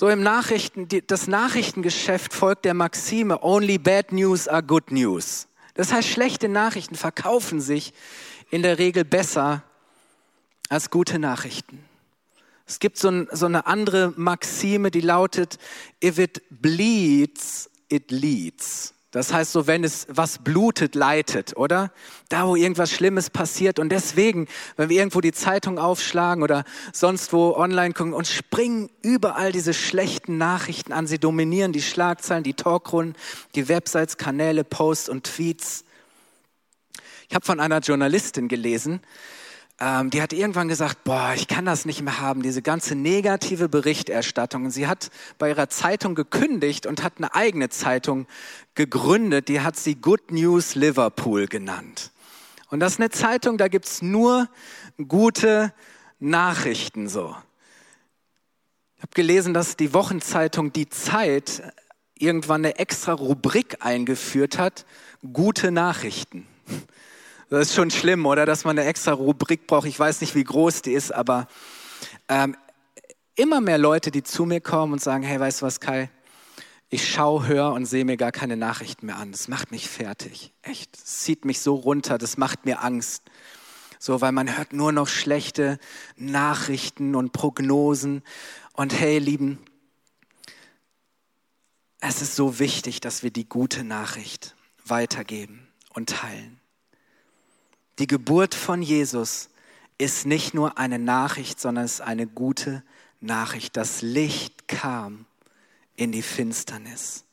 So 0.01 0.09
im 0.09 0.23
Nachrichten, 0.23 0.89
das 1.09 1.27
Nachrichtengeschäft 1.27 2.33
folgt 2.33 2.65
der 2.65 2.73
Maxime, 2.73 3.43
only 3.43 3.77
bad 3.77 4.13
news 4.13 4.49
are 4.49 4.63
good 4.63 4.91
news. 4.91 5.47
Das 5.75 5.93
heißt, 5.93 6.09
schlechte 6.09 6.49
Nachrichten 6.49 6.95
verkaufen 6.95 7.61
sich 7.61 7.93
in 8.51 8.63
der 8.63 8.79
Regel 8.79 9.05
besser 9.05 9.63
als 10.71 10.89
gute 10.89 11.19
Nachrichten. 11.19 11.85
Es 12.67 12.79
gibt 12.79 12.97
so, 12.97 13.11
ein, 13.11 13.29
so 13.31 13.45
eine 13.45 13.67
andere 13.67 14.15
Maxime, 14.17 14.91
die 14.91 15.03
lautet, 15.03 15.59
if 16.03 16.19
it 16.19 16.41
bleeds, 16.49 17.69
it 17.91 18.11
leads. 18.11 18.95
Das 19.11 19.33
heißt 19.33 19.51
so, 19.51 19.67
wenn 19.67 19.83
es 19.83 20.07
was 20.09 20.39
blutet, 20.39 20.95
leitet, 20.95 21.57
oder? 21.57 21.91
Da, 22.29 22.47
wo 22.47 22.55
irgendwas 22.55 22.93
Schlimmes 22.93 23.29
passiert. 23.29 23.81
Und 23.81 23.89
deswegen, 23.89 24.47
wenn 24.77 24.89
wir 24.89 24.99
irgendwo 24.99 25.21
die 25.21 25.33
Zeitung 25.33 25.81
aufschlagen 25.81 26.45
oder 26.45 26.65
sonst 26.93 27.33
wo 27.33 27.57
online 27.57 27.93
gucken 27.93 28.13
und 28.13 28.29
springen 28.29 28.89
überall 29.03 29.51
diese 29.51 29.75
schlechten 29.75 30.39
Nachrichten 30.39 30.93
an. 30.93 31.09
Sie 31.09 31.19
dominieren 31.19 31.73
die 31.73 31.83
Schlagzeilen, 31.83 32.45
die 32.45 32.55
Talkrunden, 32.55 33.17
die 33.57 33.69
Websites, 33.69 34.17
Kanäle, 34.17 34.63
Posts 34.63 35.09
und 35.09 35.25
Tweets. 35.25 35.85
Ich 37.29 37.35
habe 37.35 37.45
von 37.45 37.59
einer 37.59 37.81
Journalistin 37.81 38.47
gelesen, 38.47 39.01
ähm, 39.81 40.11
die 40.11 40.21
hat 40.21 40.35
irgendwann 40.35 40.69
gesagt, 40.69 41.05
boah, 41.05 41.33
ich 41.35 41.49
kann 41.49 41.65
das 41.65 41.87
nicht 41.87 42.03
mehr 42.03 42.21
haben, 42.21 42.43
diese 42.43 42.61
ganze 42.61 42.95
negative 42.95 43.69
Berichterstattung. 43.69 44.67
Und 44.67 44.71
sie 44.71 44.87
hat 44.87 45.11
bei 45.39 45.49
ihrer 45.49 45.71
Zeitung 45.71 46.15
gekündigt 46.15 46.87
und 46.87 47.03
hat 47.03 47.15
eine 47.17 47.35
eigene 47.35 47.71
Zeitung 47.71 48.27
gegründet, 48.75 49.49
die 49.49 49.63
hat 49.63 49.77
sie 49.77 49.95
Good 49.95 50.33
News 50.33 50.75
Liverpool 50.75 51.47
genannt. 51.47 52.13
Und 52.69 52.81
das 52.81 52.95
ist 52.95 53.01
eine 53.01 53.11
Zeitung, 53.11 53.57
da 53.57 53.69
gibt's 53.69 54.03
nur 54.03 54.49
gute 55.09 55.73
Nachrichten 56.19 57.09
so. 57.09 57.35
Ich 58.97 59.03
habe 59.03 59.15
gelesen, 59.15 59.55
dass 59.55 59.77
die 59.77 59.95
Wochenzeitung 59.95 60.75
Die 60.75 60.91
Zeit 60.91 61.63
irgendwann 62.15 62.67
eine 62.67 62.79
extra 62.79 63.15
Rubrik 63.15 63.79
eingeführt 63.81 64.59
hat, 64.59 64.85
gute 65.33 65.71
Nachrichten. 65.71 66.47
Das 67.51 67.67
ist 67.67 67.75
schon 67.75 67.91
schlimm, 67.91 68.27
oder? 68.27 68.47
Dass 68.47 68.65
man 68.65 68.79
eine 68.79 68.89
extra 68.89 69.13
Rubrik 69.13 69.67
braucht. 69.67 69.89
Ich 69.89 69.99
weiß 69.99 70.21
nicht, 70.21 70.37
wie 70.37 70.45
groß 70.45 70.83
die 70.83 70.93
ist, 70.93 71.13
aber 71.13 71.49
ähm, 72.29 72.57
immer 73.35 73.61
mehr 73.61 73.77
Leute, 73.77 74.13
die 74.13 74.23
zu 74.23 74.45
mir 74.47 74.61
kommen 74.61 74.93
und 74.93 75.03
sagen, 75.03 75.25
hey, 75.25 75.41
weißt 75.41 75.61
du 75.61 75.67
was, 75.67 75.81
Kai? 75.81 76.11
Ich 76.91 77.11
schaue, 77.11 77.49
höre 77.49 77.73
und 77.73 77.87
sehe 77.87 78.05
mir 78.05 78.17
gar 78.17 78.31
keine 78.31 78.57
Nachrichten 78.57 79.07
mehr 79.07 79.17
an. 79.17 79.33
Das 79.33 79.49
macht 79.49 79.73
mich 79.73 79.89
fertig. 79.89 80.53
Echt. 80.63 80.95
Das 80.95 81.19
zieht 81.19 81.45
mich 81.45 81.59
so 81.59 81.75
runter. 81.75 82.19
Das 82.19 82.37
macht 82.37 82.67
mir 82.67 82.85
Angst. 82.85 83.25
So, 83.99 84.21
weil 84.21 84.33
man 84.33 84.57
hört 84.57 84.73
nur 84.73 84.93
noch 84.93 85.09
schlechte 85.09 85.81
Nachrichten 86.17 87.17
und 87.17 87.33
Prognosen. 87.33 88.23
Und 88.75 88.93
hey, 88.99 89.19
Lieben, 89.19 89.59
es 91.99 92.23
ist 92.23 92.37
so 92.37 92.61
wichtig, 92.61 93.01
dass 93.01 93.25
wir 93.25 93.33
die 93.33 93.49
gute 93.49 93.83
Nachricht 93.83 94.55
weitergeben 94.85 95.67
und 95.95 96.11
teilen. 96.11 96.60
Die 98.01 98.07
Geburt 98.07 98.55
von 98.55 98.81
Jesus 98.81 99.51
ist 99.99 100.25
nicht 100.25 100.55
nur 100.55 100.79
eine 100.79 100.99
Nachricht, 100.99 101.61
sondern 101.61 101.85
es 101.85 101.95
ist 101.95 102.01
eine 102.01 102.27
gute 102.27 102.83
Nachricht. 103.21 103.77
Das 103.77 104.01
Licht 104.01 104.69
kam 104.69 105.27
in 105.97 106.11
die 106.11 106.23
Finsternis. 106.23 107.25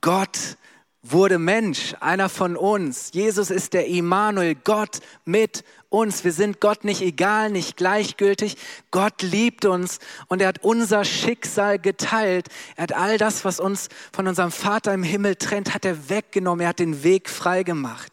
Gott 0.00 0.56
wurde 1.04 1.38
Mensch, 1.38 1.94
einer 2.00 2.28
von 2.28 2.56
uns. 2.56 3.12
Jesus 3.14 3.50
ist 3.50 3.72
der 3.72 3.86
Immanuel, 3.86 4.56
Gott 4.56 4.98
mit 5.24 5.62
uns. 5.90 6.24
Wir 6.24 6.32
sind 6.32 6.60
Gott 6.60 6.82
nicht 6.82 7.02
egal, 7.02 7.50
nicht 7.50 7.76
gleichgültig. 7.76 8.56
Gott 8.90 9.22
liebt 9.22 9.64
uns 9.64 10.00
und 10.26 10.42
er 10.42 10.48
hat 10.48 10.64
unser 10.64 11.04
Schicksal 11.04 11.78
geteilt. 11.78 12.48
Er 12.74 12.82
hat 12.82 12.92
all 12.94 13.16
das, 13.16 13.44
was 13.44 13.60
uns 13.60 13.88
von 14.12 14.26
unserem 14.26 14.50
Vater 14.50 14.92
im 14.92 15.04
Himmel 15.04 15.36
trennt, 15.36 15.72
hat 15.72 15.84
er 15.84 16.08
weggenommen. 16.08 16.64
Er 16.64 16.70
hat 16.70 16.80
den 16.80 17.04
Weg 17.04 17.30
frei 17.30 17.62
gemacht. 17.62 18.10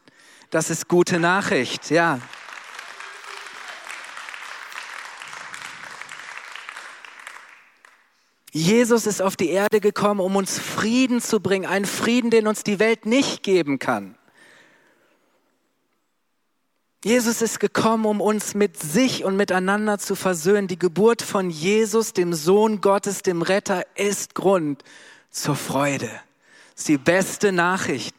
Das 0.49 0.69
ist 0.69 0.87
gute 0.87 1.19
Nachricht, 1.19 1.89
ja. 1.89 2.21
Jesus 8.51 9.05
ist 9.05 9.21
auf 9.21 9.35
die 9.35 9.49
Erde 9.49 9.81
gekommen, 9.81 10.21
um 10.21 10.35
uns 10.37 10.57
Frieden 10.57 11.21
zu 11.21 11.41
bringen, 11.41 11.65
einen 11.65 11.85
Frieden, 11.85 12.31
den 12.31 12.47
uns 12.47 12.63
die 12.63 12.79
Welt 12.79 13.05
nicht 13.05 13.43
geben 13.43 13.77
kann. 13.77 14.15
Jesus 17.03 17.41
ist 17.41 17.59
gekommen, 17.59 18.05
um 18.05 18.21
uns 18.21 18.55
mit 18.55 18.77
sich 18.81 19.23
und 19.23 19.35
miteinander 19.35 19.99
zu 19.99 20.15
versöhnen. 20.15 20.67
Die 20.67 20.79
Geburt 20.79 21.21
von 21.21 21.49
Jesus, 21.49 22.13
dem 22.13 22.33
Sohn 22.33 22.81
Gottes, 22.81 23.21
dem 23.21 23.41
Retter, 23.41 23.85
ist 23.95 24.33
Grund 24.33 24.83
zur 25.29 25.55
Freude. 25.55 26.09
Das 26.71 26.79
ist 26.81 26.87
die 26.87 26.97
beste 26.97 27.51
Nachricht 27.51 28.15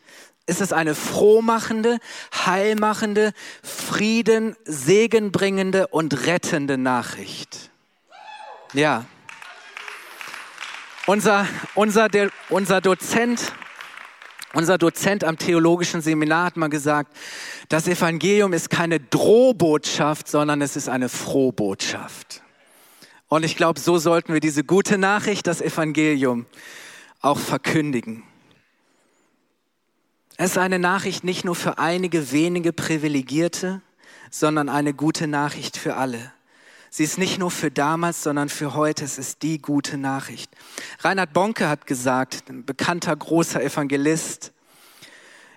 ist 0.49 0.61
es 0.63 0.73
eine 0.73 0.95
frohmachende, 0.95 1.99
heilmachende, 2.47 3.33
Frieden, 3.63 4.57
segenbringende 4.65 5.89
und 5.89 6.27
rettende 6.27 6.79
Nachricht. 6.79 7.71
Ja. 8.73 9.05
Unser, 11.07 11.47
unser, 11.75 12.09
der, 12.09 12.31
unser 12.49 12.81
Dozent, 12.81 13.53
unser 14.55 14.79
Dozent 14.79 15.23
am 15.25 15.39
theologischen 15.39 16.01
Seminar 16.01 16.47
hat 16.47 16.57
mal 16.57 16.69
gesagt, 16.69 17.15
das 17.69 17.87
Evangelium 17.87 18.53
ist 18.55 18.71
keine 18.71 19.01
Drohbotschaft, 19.01 20.29
sondern 20.29 20.63
es 20.63 20.77
ist 20.77 20.89
eine 20.89 21.11
Frohbotschaft. 21.11 22.43
Und 23.29 23.45
ich 23.45 23.57
glaube, 23.57 23.81
so 23.81 23.99
sollten 23.99 24.33
wir 24.33 24.41
diese 24.41 24.65
gute 24.65 24.97
Nachricht, 24.97 25.47
das 25.47 25.61
Evangelium, 25.61 26.47
auch 27.21 27.39
verkündigen. 27.39 28.23
Es 30.41 30.53
ist 30.53 30.59
eine 30.59 30.79
Nachricht 30.79 31.25
nicht 31.25 31.45
nur 31.45 31.57
für 31.57 31.79
einige 31.79 32.31
wenige 32.31 32.73
Privilegierte, 32.73 33.83
sondern 34.31 34.69
eine 34.69 34.95
gute 34.95 35.27
Nachricht 35.27 35.77
für 35.77 35.97
alle. 35.97 36.33
Sie 36.91 37.03
ist 37.03 37.19
nicht 37.19 37.41
nur 37.41 37.51
für 37.51 37.73
damals, 37.73 38.23
sondern 38.23 38.49
für 38.49 38.75
heute. 38.75 39.05
Es 39.05 39.19
ist 39.19 39.43
die 39.43 39.61
gute 39.61 39.99
Nachricht. 39.99 40.49
Reinhard 41.01 41.33
Bonke 41.33 41.69
hat 41.69 41.89
gesagt, 41.89 42.49
ein 42.49 42.65
bekannter 42.65 43.17
großer 43.17 43.61
Evangelist, 43.61 44.53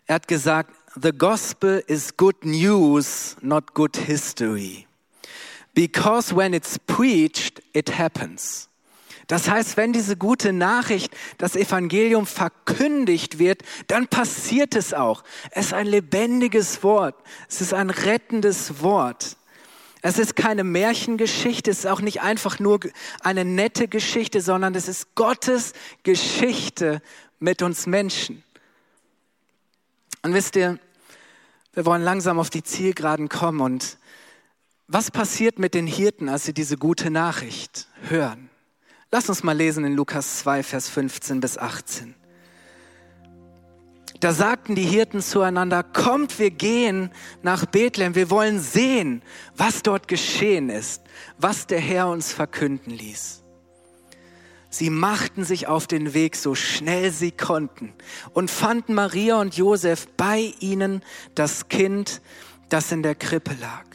er 0.08 0.16
hat 0.16 0.28
gesagt, 0.28 0.76
The 1.00 1.12
gospel 1.12 1.84
is 1.86 2.18
good 2.18 2.44
news, 2.44 3.38
not 3.40 3.76
good 3.76 3.96
history. 3.96 4.88
Because 5.76 6.36
when 6.36 6.56
it's 6.56 6.80
preached, 6.80 7.62
it 7.74 8.00
happens. 8.00 8.71
Das 9.32 9.50
heißt, 9.50 9.78
wenn 9.78 9.94
diese 9.94 10.18
gute 10.18 10.52
Nachricht, 10.52 11.16
das 11.38 11.56
Evangelium 11.56 12.26
verkündigt 12.26 13.40
wird, 13.40 13.62
dann 13.88 14.10
passiert 14.10 14.76
es 14.76 14.94
auch. 14.94 15.24
Es 15.52 15.68
ist 15.68 15.74
ein 15.74 15.88
lebendiges 15.88 16.84
Wort. 16.84 17.16
Es 17.48 17.62
ist 17.62 17.74
ein 17.74 17.92
rettendes 17.92 18.82
Wort. 18.82 19.38
Es 20.02 20.20
ist 20.20 20.36
keine 20.36 20.66
Märchengeschichte, 20.66 21.72
es 21.72 21.80
ist 21.80 21.86
auch 21.86 22.02
nicht 22.02 22.22
einfach 22.22 22.60
nur 22.60 22.82
eine 23.22 23.46
nette 23.46 23.88
Geschichte, 23.88 24.42
sondern 24.42 24.76
es 24.76 24.90
ist 24.90 25.16
Gottes 25.16 25.72
Geschichte 26.04 27.02
mit 27.40 27.62
uns 27.62 27.88
Menschen. 27.88 28.44
Und 30.24 30.34
wisst 30.34 30.58
ihr, 30.58 30.78
wir 31.72 31.86
wollen 31.86 32.04
langsam 32.04 32.38
auf 32.38 32.50
die 32.50 32.64
Zielgeraden 32.64 33.30
kommen 33.30 33.62
und 33.62 33.98
was 34.90 35.10
passiert 35.10 35.58
mit 35.58 35.74
den 35.74 35.88
Hirten, 35.88 36.28
als 36.28 36.44
sie 36.44 36.54
diese 36.54 36.76
gute 36.76 37.12
Nachricht 37.12 37.88
hören? 38.10 38.51
Lass 39.14 39.28
uns 39.28 39.44
mal 39.44 39.58
lesen 39.58 39.84
in 39.84 39.94
Lukas 39.94 40.40
2, 40.40 40.64
Vers 40.64 40.88
15 40.88 41.42
bis 41.42 41.58
18. 41.58 42.16
Da 44.22 44.32
sagten 44.32 44.74
die 44.74 44.86
Hirten 44.86 45.22
zueinander, 45.22 45.84
kommt, 45.84 46.40
wir 46.40 46.50
gehen 46.50 47.12
nach 47.42 47.66
Bethlehem, 47.66 48.16
wir 48.16 48.30
wollen 48.30 48.62
sehen, 48.62 49.22
was 49.58 49.84
dort 49.84 50.08
geschehen 50.08 50.70
ist, 50.70 51.02
was 51.38 51.68
der 51.68 51.80
Herr 51.80 52.08
uns 52.08 52.32
verkünden 52.32 52.92
ließ. 52.92 53.44
Sie 54.70 54.90
machten 54.90 55.44
sich 55.44 55.68
auf 55.68 55.88
den 55.88 56.14
Weg 56.14 56.38
so 56.38 56.56
schnell 56.56 57.12
sie 57.12 57.32
konnten 57.32 57.94
und 58.32 58.50
fanden 58.50 58.94
Maria 58.94 59.42
und 59.42 59.58
Josef 59.58 60.08
bei 60.16 60.54
ihnen 60.62 61.04
das 61.36 61.68
Kind, 61.68 62.22
das 62.70 62.94
in 62.94 63.04
der 63.04 63.16
Krippe 63.16 63.58
lag. 63.60 63.86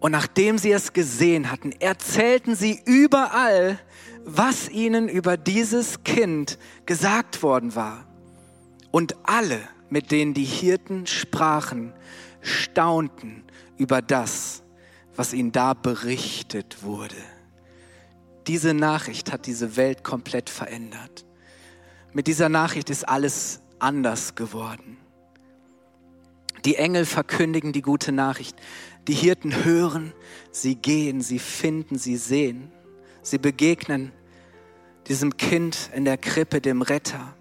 Und 0.00 0.12
nachdem 0.12 0.58
sie 0.58 0.72
es 0.72 0.92
gesehen 0.92 1.50
hatten, 1.50 1.72
erzählten 1.72 2.54
sie 2.54 2.80
überall, 2.84 3.78
was 4.24 4.68
ihnen 4.68 5.08
über 5.08 5.36
dieses 5.36 6.04
Kind 6.04 6.58
gesagt 6.84 7.42
worden 7.42 7.74
war. 7.74 8.06
Und 8.90 9.16
alle, 9.24 9.60
mit 9.88 10.10
denen 10.10 10.34
die 10.34 10.44
Hirten 10.44 11.06
sprachen, 11.06 11.92
staunten 12.40 13.44
über 13.78 14.02
das, 14.02 14.62
was 15.14 15.32
ihnen 15.32 15.52
da 15.52 15.74
berichtet 15.74 16.82
wurde. 16.82 17.16
Diese 18.46 18.74
Nachricht 18.74 19.32
hat 19.32 19.46
diese 19.46 19.76
Welt 19.76 20.04
komplett 20.04 20.50
verändert. 20.50 21.24
Mit 22.12 22.26
dieser 22.26 22.48
Nachricht 22.48 22.90
ist 22.90 23.08
alles 23.08 23.60
anders 23.78 24.34
geworden. 24.34 24.98
Die 26.64 26.76
Engel 26.76 27.04
verkündigen 27.04 27.72
die 27.72 27.82
gute 27.82 28.12
Nachricht. 28.12 28.56
Die 29.08 29.14
Hirten 29.14 29.64
hören, 29.64 30.12
sie 30.50 30.74
gehen, 30.74 31.20
sie 31.20 31.38
finden, 31.38 31.98
sie 31.98 32.16
sehen. 32.16 32.72
Sie 33.22 33.38
begegnen 33.38 34.12
diesem 35.08 35.36
Kind 35.36 35.90
in 35.94 36.04
der 36.04 36.16
Krippe, 36.16 36.60
dem 36.60 36.82
Retter, 36.82 37.34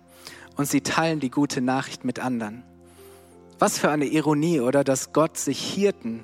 und 0.56 0.68
sie 0.68 0.82
teilen 0.82 1.20
die 1.20 1.32
gute 1.32 1.62
Nachricht 1.62 2.06
mit 2.06 2.20
anderen. 2.20 2.64
Was 3.58 3.80
für 3.80 3.90
eine 3.90 4.06
Ironie, 4.06 4.60
oder 4.60 4.84
dass 4.84 5.14
Gott 5.14 5.38
sich 5.38 5.60
Hirten, 5.60 6.24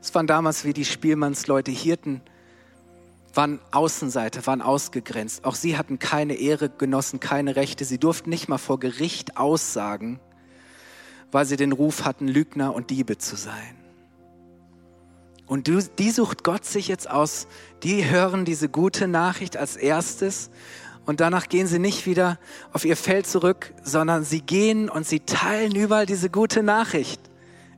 es 0.00 0.14
waren 0.14 0.26
damals 0.26 0.64
wie 0.64 0.72
die 0.72 0.84
Spielmannsleute, 0.84 1.70
Hirten 1.70 2.20
waren 3.32 3.58
Außenseiter, 3.72 4.46
waren 4.46 4.62
ausgegrenzt. 4.62 5.44
Auch 5.44 5.54
sie 5.54 5.76
hatten 5.76 5.98
keine 5.98 6.34
Ehre 6.34 6.68
genossen, 6.68 7.20
keine 7.20 7.56
Rechte. 7.56 7.84
Sie 7.84 7.98
durften 7.98 8.30
nicht 8.30 8.48
mal 8.48 8.58
vor 8.58 8.78
Gericht 8.78 9.36
aussagen, 9.36 10.20
weil 11.32 11.46
sie 11.46 11.56
den 11.56 11.72
Ruf 11.72 12.04
hatten, 12.04 12.28
Lügner 12.28 12.74
und 12.74 12.90
Diebe 12.90 13.18
zu 13.18 13.36
sein. 13.36 13.83
Und 15.46 15.68
du, 15.68 15.82
die 15.98 16.10
sucht 16.10 16.42
Gott 16.42 16.64
sich 16.64 16.88
jetzt 16.88 17.08
aus. 17.08 17.46
Die 17.82 18.08
hören 18.08 18.44
diese 18.44 18.68
gute 18.68 19.08
Nachricht 19.08 19.56
als 19.56 19.76
erstes 19.76 20.50
und 21.06 21.20
danach 21.20 21.48
gehen 21.48 21.66
sie 21.66 21.78
nicht 21.78 22.06
wieder 22.06 22.38
auf 22.72 22.84
ihr 22.84 22.96
Feld 22.96 23.26
zurück, 23.26 23.74
sondern 23.82 24.24
sie 24.24 24.40
gehen 24.40 24.88
und 24.88 25.06
sie 25.06 25.20
teilen 25.20 25.74
überall 25.74 26.06
diese 26.06 26.30
gute 26.30 26.62
Nachricht. 26.62 27.20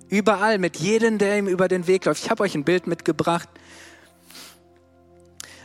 Überall, 0.08 0.58
mit 0.58 0.76
jedem, 0.76 1.18
der 1.18 1.38
ihm 1.38 1.48
über 1.48 1.66
den 1.66 1.88
Weg 1.88 2.04
läuft. 2.04 2.22
Ich 2.22 2.30
habe 2.30 2.44
euch 2.44 2.54
ein 2.54 2.62
Bild 2.62 2.86
mitgebracht. 2.86 3.48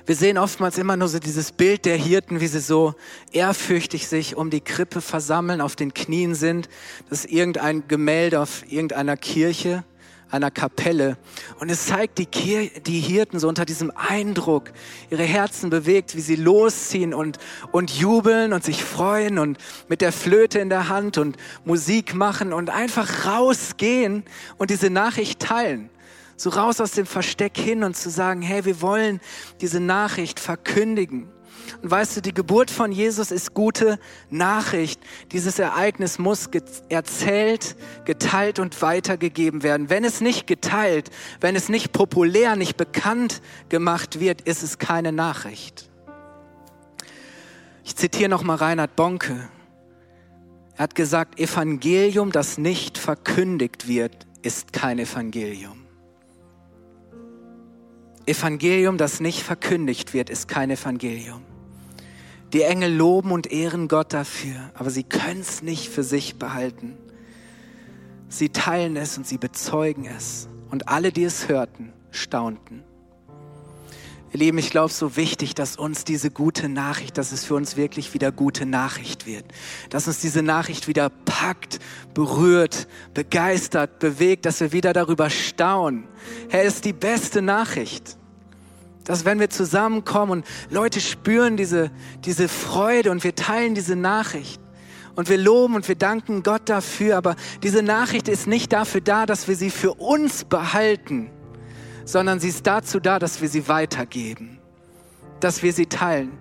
Wir 0.08 0.16
sehen 0.16 0.40
oftmals 0.40 0.80
immer 0.80 0.98
nur 0.98 1.08
so 1.08 1.20
dieses 1.20 1.52
Bild 1.52 1.86
der 1.86 1.96
Hirten, 1.96 2.42
wie 2.42 2.48
sie 2.48 2.60
so 2.60 2.96
ehrfürchtig 3.32 4.08
sich 4.08 4.36
um 4.36 4.50
die 4.50 4.62
Krippe 4.62 5.00
versammeln, 5.00 5.62
auf 5.62 5.76
den 5.76 5.94
Knien 5.94 6.34
sind. 6.34 6.68
Das 7.08 7.26
ist 7.26 7.32
irgendein 7.32 7.88
Gemälde 7.88 8.40
auf 8.40 8.64
irgendeiner 8.72 9.16
Kirche 9.16 9.84
einer 10.32 10.52
Kapelle. 10.52 11.18
Und 11.60 11.70
es 11.70 11.86
zeigt 11.86 12.18
die, 12.18 12.26
Kir 12.26 12.70
die 12.86 13.00
Hirten 13.00 13.40
so 13.40 13.48
unter 13.48 13.66
diesem 13.66 13.92
Eindruck, 13.96 14.72
ihre 15.10 15.24
Herzen 15.24 15.70
bewegt, 15.70 16.16
wie 16.16 16.22
sie 16.22 16.36
losziehen 16.36 17.14
und, 17.14 17.38
und 17.72 17.92
jubeln 17.92 18.54
und 18.54 18.64
sich 18.64 18.84
freuen 18.84 19.38
und 19.38 19.58
mit 19.88 20.02
der 20.02 20.12
Flöte 20.12 20.60
in 20.60 20.70
der 20.70 20.90
Hand 20.90 21.18
und 21.18 21.38
Musik 21.66 22.16
machen 22.16 22.54
und 22.54 22.70
einfach 22.70 23.26
rausgehen 23.28 24.24
und 24.58 24.70
diese 24.70 24.90
Nachricht 24.90 25.40
teilen. 25.40 25.90
So 26.38 26.50
raus 26.50 26.82
aus 26.82 26.92
dem 26.94 27.06
Versteck 27.06 27.58
hin 27.58 27.84
und 27.84 27.96
zu 27.96 28.10
sagen, 28.10 28.42
hey, 28.42 28.66
wir 28.66 28.82
wollen 28.82 29.20
diese 29.60 29.80
Nachricht 29.80 30.40
verkündigen. 30.40 31.30
Und 31.82 31.92
weißt 31.92 32.18
du, 32.18 32.22
die 32.22 32.34
Geburt 32.34 32.72
von 32.72 32.92
Jesus 32.92 33.32
ist 33.32 33.54
gute 33.54 34.00
Nachricht. 34.30 35.02
Dieses 35.32 35.60
Ereignis 35.60 36.20
muss 36.20 36.50
erzählt, 36.90 37.76
geteilt 38.06 38.60
und 38.60 38.82
weitergegeben 38.82 39.64
werden. 39.64 39.90
Wenn 39.90 40.04
es 40.04 40.22
nicht 40.22 40.48
geteilt, 40.48 41.10
wenn 41.40 41.56
es 41.56 41.70
nicht 41.70 41.92
populär, 41.92 42.56
nicht 42.56 42.78
bekannt 42.78 43.42
gemacht 43.70 44.20
wird, 44.20 44.42
ist 44.42 44.64
es 44.64 44.78
keine 44.78 45.12
Nachricht. 45.12 45.90
Ich 47.84 47.96
zitiere 47.96 48.30
nochmal 48.30 48.58
Reinhard 48.58 48.96
Bonke. 48.96 49.50
Er 50.76 50.84
hat 50.84 50.96
gesagt, 50.96 51.40
Evangelium, 51.40 52.32
das 52.32 52.58
nicht 52.58 52.98
verkündigt 52.98 53.88
wird, 53.88 54.26
ist 54.42 54.74
kein 54.74 55.00
Evangelium. 55.00 55.86
Evangelium, 58.26 58.98
das 58.98 59.20
nicht 59.20 59.42
verkündigt 59.42 60.14
wird, 60.14 60.30
ist 60.30 60.48
kein 60.48 60.70
Evangelium. 60.70 61.44
Die 62.54 62.64
Engel 62.64 62.94
loben 62.94 63.32
und 63.32 63.52
ehren 63.52 63.88
Gott 63.88 64.14
dafür, 64.14 64.72
aber 64.74 64.90
sie 64.90 65.04
können 65.04 65.42
es 65.42 65.62
nicht 65.62 65.90
für 65.90 66.04
sich 66.04 66.36
behalten. 66.36 66.98
Sie 68.28 68.50
teilen 68.50 68.98
es 68.98 69.18
und 69.18 69.26
sie 69.26 69.38
bezeugen 69.38 70.06
es. 70.06 70.48
Und 70.70 70.88
alle, 70.88 71.12
die 71.12 71.24
es 71.24 71.48
hörten, 71.48 71.94
staunten. 72.12 72.84
Ihr 74.34 74.40
Lieben, 74.40 74.58
ich 74.58 74.70
glaube, 74.70 74.94
so 74.94 75.18
wichtig, 75.18 75.56
dass 75.56 75.76
uns 75.76 76.06
diese 76.06 76.32
gute 76.32 76.70
Nachricht, 76.70 77.18
dass 77.18 77.34
es 77.34 77.44
für 77.44 77.56
uns 77.56 77.76
wirklich 77.76 78.14
wieder 78.14 78.32
gute 78.32 78.66
Nachricht 78.66 79.26
wird. 79.26 79.44
Dass 79.90 80.08
uns 80.08 80.20
diese 80.20 80.42
Nachricht 80.42 80.88
wieder 80.88 81.10
packt, 81.10 81.80
berührt, 82.14 82.88
begeistert, 83.14 84.00
bewegt, 84.00 84.46
dass 84.46 84.62
wir 84.62 84.72
wieder 84.72 84.94
darüber 84.94 85.30
staunen. 85.30 86.06
Herr, 86.50 86.64
ist 86.64 86.86
die 86.86 86.94
beste 86.94 87.42
Nachricht. 87.42 88.18
Dass 89.06 89.26
wenn 89.26 89.40
wir 89.40 89.50
zusammenkommen 89.50 90.32
und 90.32 90.46
Leute 90.70 91.02
spüren 91.02 91.58
diese, 91.58 91.92
diese 92.24 92.48
Freude 92.48 93.12
und 93.12 93.24
wir 93.24 93.36
teilen 93.36 93.74
diese 93.74 93.96
Nachricht 93.96 94.62
und 95.16 95.30
wir 95.30 95.38
loben 95.38 95.76
und 95.76 95.88
wir 95.88 95.96
danken 95.96 96.44
Gott 96.44 96.70
dafür, 96.70 97.18
aber 97.18 97.36
diese 97.64 97.84
Nachricht 97.84 98.28
ist 98.28 98.48
nicht 98.48 98.72
dafür 98.74 99.02
da, 99.02 99.26
dass 99.26 99.48
wir 99.48 99.56
sie 99.56 99.70
für 99.70 99.94
uns 99.94 100.46
behalten, 100.46 101.32
sondern 102.06 102.40
sie 102.40 102.50
ist 102.50 102.66
dazu 102.68 103.00
da, 103.00 103.20
dass 103.20 103.42
wir 103.42 103.50
sie 103.50 103.68
weitergeben, 103.68 104.60
dass 105.40 105.64
wir 105.64 105.74
sie 105.74 105.88
teilen. 105.88 106.38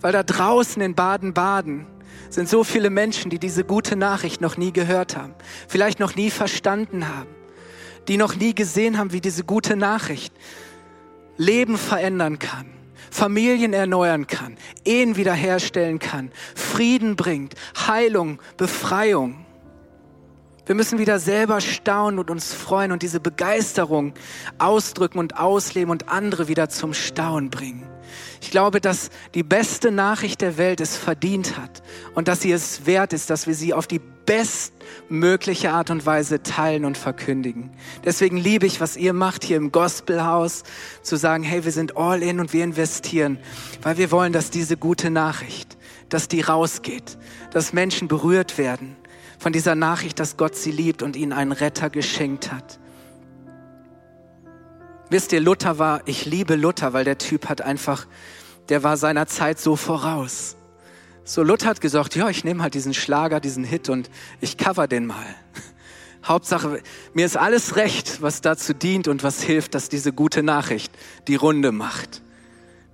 Weil 0.00 0.12
da 0.12 0.22
draußen 0.22 0.80
in 0.82 0.94
Baden-Baden 0.94 1.86
sind 2.30 2.48
so 2.48 2.64
viele 2.64 2.90
Menschen, 2.90 3.30
die 3.30 3.38
diese 3.38 3.64
gute 3.64 3.96
Nachricht 3.96 4.40
noch 4.40 4.56
nie 4.56 4.72
gehört 4.72 5.16
haben, 5.16 5.34
vielleicht 5.68 6.00
noch 6.00 6.16
nie 6.16 6.30
verstanden 6.30 7.08
haben, 7.08 7.30
die 8.08 8.16
noch 8.16 8.36
nie 8.36 8.54
gesehen 8.54 8.98
haben, 8.98 9.12
wie 9.12 9.20
diese 9.20 9.44
gute 9.44 9.76
Nachricht 9.76 10.34
Leben 11.36 11.78
verändern 11.78 12.38
kann, 12.38 12.66
Familien 13.10 13.72
erneuern 13.72 14.26
kann, 14.26 14.56
Ehen 14.84 15.16
wiederherstellen 15.16 15.98
kann, 15.98 16.30
Frieden 16.54 17.16
bringt, 17.16 17.54
Heilung, 17.86 18.40
Befreiung. 18.56 19.44
Wir 20.66 20.74
müssen 20.74 20.98
wieder 20.98 21.18
selber 21.18 21.60
staunen 21.60 22.18
und 22.18 22.30
uns 22.30 22.54
freuen 22.54 22.92
und 22.92 23.02
diese 23.02 23.20
Begeisterung 23.20 24.14
ausdrücken 24.58 25.18
und 25.18 25.38
ausleben 25.38 25.90
und 25.90 26.08
andere 26.08 26.48
wieder 26.48 26.68
zum 26.70 26.94
Staunen 26.94 27.50
bringen. 27.50 27.93
Ich 28.44 28.50
glaube, 28.50 28.82
dass 28.82 29.08
die 29.32 29.42
beste 29.42 29.90
Nachricht 29.90 30.42
der 30.42 30.58
Welt 30.58 30.82
es 30.82 30.98
verdient 30.98 31.56
hat 31.56 31.82
und 32.14 32.28
dass 32.28 32.42
sie 32.42 32.52
es 32.52 32.84
wert 32.84 33.14
ist, 33.14 33.30
dass 33.30 33.46
wir 33.46 33.54
sie 33.54 33.72
auf 33.72 33.86
die 33.86 33.98
bestmögliche 33.98 35.72
Art 35.72 35.88
und 35.88 36.04
Weise 36.04 36.42
teilen 36.42 36.84
und 36.84 36.98
verkündigen. 36.98 37.70
Deswegen 38.04 38.36
liebe 38.36 38.66
ich, 38.66 38.82
was 38.82 38.98
ihr 38.98 39.14
macht 39.14 39.44
hier 39.44 39.56
im 39.56 39.72
Gospelhaus, 39.72 40.62
zu 41.02 41.16
sagen, 41.16 41.42
hey, 41.42 41.64
wir 41.64 41.72
sind 41.72 41.96
all 41.96 42.22
in 42.22 42.38
und 42.38 42.52
wir 42.52 42.64
investieren, 42.64 43.38
weil 43.80 43.96
wir 43.96 44.10
wollen, 44.10 44.34
dass 44.34 44.50
diese 44.50 44.76
gute 44.76 45.08
Nachricht, 45.08 45.78
dass 46.10 46.28
die 46.28 46.42
rausgeht, 46.42 47.16
dass 47.50 47.72
Menschen 47.72 48.08
berührt 48.08 48.58
werden 48.58 48.94
von 49.38 49.54
dieser 49.54 49.74
Nachricht, 49.74 50.20
dass 50.20 50.36
Gott 50.36 50.54
sie 50.54 50.70
liebt 50.70 51.02
und 51.02 51.16
ihnen 51.16 51.32
einen 51.32 51.52
Retter 51.52 51.88
geschenkt 51.88 52.52
hat. 52.52 52.78
Wisst 55.14 55.30
ihr, 55.30 55.38
Luther 55.38 55.78
war, 55.78 56.00
ich 56.06 56.24
liebe 56.24 56.56
Luther, 56.56 56.92
weil 56.92 57.04
der 57.04 57.18
Typ 57.18 57.48
hat 57.48 57.62
einfach, 57.62 58.08
der 58.68 58.82
war 58.82 58.96
seiner 58.96 59.28
Zeit 59.28 59.60
so 59.60 59.76
voraus. 59.76 60.56
So, 61.22 61.44
Luther 61.44 61.68
hat 61.68 61.80
gesagt, 61.80 62.16
ja, 62.16 62.28
ich 62.30 62.42
nehme 62.42 62.64
halt 62.64 62.74
diesen 62.74 62.94
Schlager, 62.94 63.38
diesen 63.38 63.62
Hit 63.62 63.88
und 63.90 64.10
ich 64.40 64.58
cover 64.58 64.88
den 64.88 65.06
mal. 65.06 65.24
Hauptsache, 66.24 66.82
mir 67.12 67.26
ist 67.26 67.36
alles 67.36 67.76
recht, 67.76 68.22
was 68.22 68.40
dazu 68.40 68.74
dient 68.74 69.06
und 69.06 69.22
was 69.22 69.40
hilft, 69.40 69.76
dass 69.76 69.88
diese 69.88 70.12
gute 70.12 70.42
Nachricht 70.42 70.92
die 71.28 71.36
Runde 71.36 71.70
macht. 71.70 72.20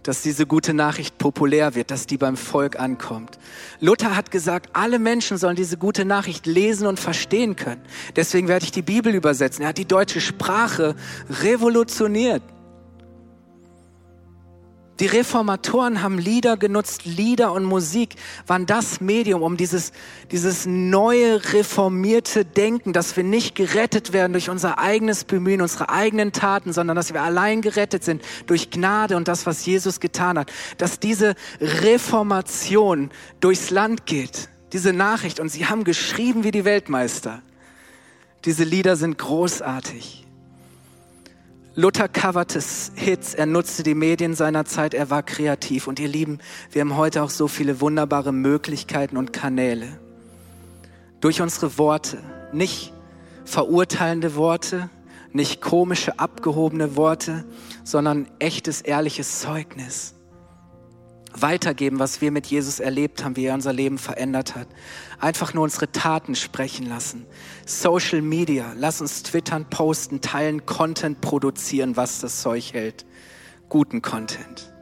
Dass 0.02 0.22
diese 0.22 0.46
gute 0.46 0.72
Nachricht 0.72 1.18
populär 1.18 1.74
wird, 1.74 1.90
dass 1.90 2.06
die 2.06 2.16
beim 2.16 2.36
Volk 2.36 2.80
ankommt. 2.80 3.38
Luther 3.80 4.16
hat 4.16 4.30
gesagt, 4.30 4.70
alle 4.72 4.98
Menschen 4.98 5.36
sollen 5.36 5.56
diese 5.56 5.76
gute 5.76 6.04
Nachricht 6.04 6.46
lesen 6.46 6.86
und 6.86 6.98
verstehen 6.98 7.56
können. 7.56 7.82
Deswegen 8.16 8.48
werde 8.48 8.64
ich 8.64 8.72
die 8.72 8.82
Bibel 8.82 9.14
übersetzen. 9.14 9.62
Er 9.62 9.68
hat 9.68 9.78
die 9.78 9.86
deutsche 9.86 10.20
Sprache 10.20 10.94
revolutioniert. 11.42 12.42
Die 15.00 15.06
Reformatoren 15.06 16.02
haben 16.02 16.18
Lieder 16.18 16.58
genutzt, 16.58 17.06
Lieder 17.06 17.52
und 17.52 17.64
Musik 17.64 18.16
waren 18.46 18.66
das 18.66 19.00
Medium, 19.00 19.40
um 19.40 19.56
dieses, 19.56 19.92
dieses 20.30 20.66
neue 20.66 21.42
reformierte 21.54 22.44
Denken, 22.44 22.92
dass 22.92 23.16
wir 23.16 23.24
nicht 23.24 23.54
gerettet 23.54 24.12
werden 24.12 24.32
durch 24.32 24.50
unser 24.50 24.78
eigenes 24.78 25.24
Bemühen, 25.24 25.62
unsere 25.62 25.88
eigenen 25.88 26.32
Taten, 26.32 26.74
sondern 26.74 26.96
dass 26.96 27.14
wir 27.14 27.22
allein 27.22 27.62
gerettet 27.62 28.04
sind 28.04 28.22
durch 28.46 28.70
Gnade 28.70 29.16
und 29.16 29.26
das, 29.26 29.46
was 29.46 29.64
Jesus 29.64 30.00
getan 30.00 30.38
hat, 30.38 30.52
dass 30.76 31.00
diese 31.00 31.34
Reformation 31.62 33.10
durchs 33.40 33.70
Land 33.70 34.04
geht, 34.04 34.50
diese 34.74 34.92
Nachricht. 34.92 35.40
Und 35.40 35.48
sie 35.48 35.64
haben 35.64 35.84
geschrieben 35.84 36.44
wie 36.44 36.50
die 36.50 36.66
Weltmeister. 36.66 37.40
Diese 38.44 38.64
Lieder 38.64 38.96
sind 38.96 39.16
großartig. 39.16 40.26
Luther 41.76 42.08
coverte 42.08 42.60
Hits, 42.94 43.34
er 43.34 43.46
nutzte 43.46 43.82
die 43.82 43.94
Medien 43.94 44.34
seiner 44.34 44.64
Zeit, 44.64 44.92
er 44.92 45.10
war 45.10 45.22
kreativ. 45.22 45.86
Und 45.86 46.00
ihr 46.00 46.08
Lieben, 46.08 46.38
wir 46.72 46.80
haben 46.80 46.96
heute 46.96 47.22
auch 47.22 47.30
so 47.30 47.48
viele 47.48 47.80
wunderbare 47.80 48.32
Möglichkeiten 48.32 49.16
und 49.16 49.32
Kanäle. 49.32 49.98
Durch 51.20 51.40
unsere 51.40 51.78
Worte, 51.78 52.18
nicht 52.52 52.92
verurteilende 53.44 54.34
Worte, 54.34 54.90
nicht 55.32 55.60
komische, 55.60 56.18
abgehobene 56.18 56.96
Worte, 56.96 57.44
sondern 57.84 58.28
echtes, 58.40 58.80
ehrliches 58.80 59.40
Zeugnis 59.40 60.14
weitergeben, 61.34 61.98
was 61.98 62.20
wir 62.20 62.30
mit 62.30 62.46
Jesus 62.46 62.80
erlebt 62.80 63.24
haben, 63.24 63.36
wie 63.36 63.46
er 63.46 63.54
unser 63.54 63.72
Leben 63.72 63.98
verändert 63.98 64.56
hat. 64.56 64.68
Einfach 65.18 65.54
nur 65.54 65.64
unsere 65.64 65.90
Taten 65.92 66.34
sprechen 66.34 66.86
lassen. 66.88 67.26
Social 67.66 68.22
Media, 68.22 68.72
lass 68.76 69.00
uns 69.00 69.22
twittern, 69.22 69.66
posten, 69.70 70.20
teilen, 70.20 70.66
Content 70.66 71.20
produzieren, 71.20 71.96
was 71.96 72.20
das 72.20 72.42
Zeug 72.42 72.72
hält. 72.72 73.06
Guten 73.68 74.02
Content. 74.02 74.72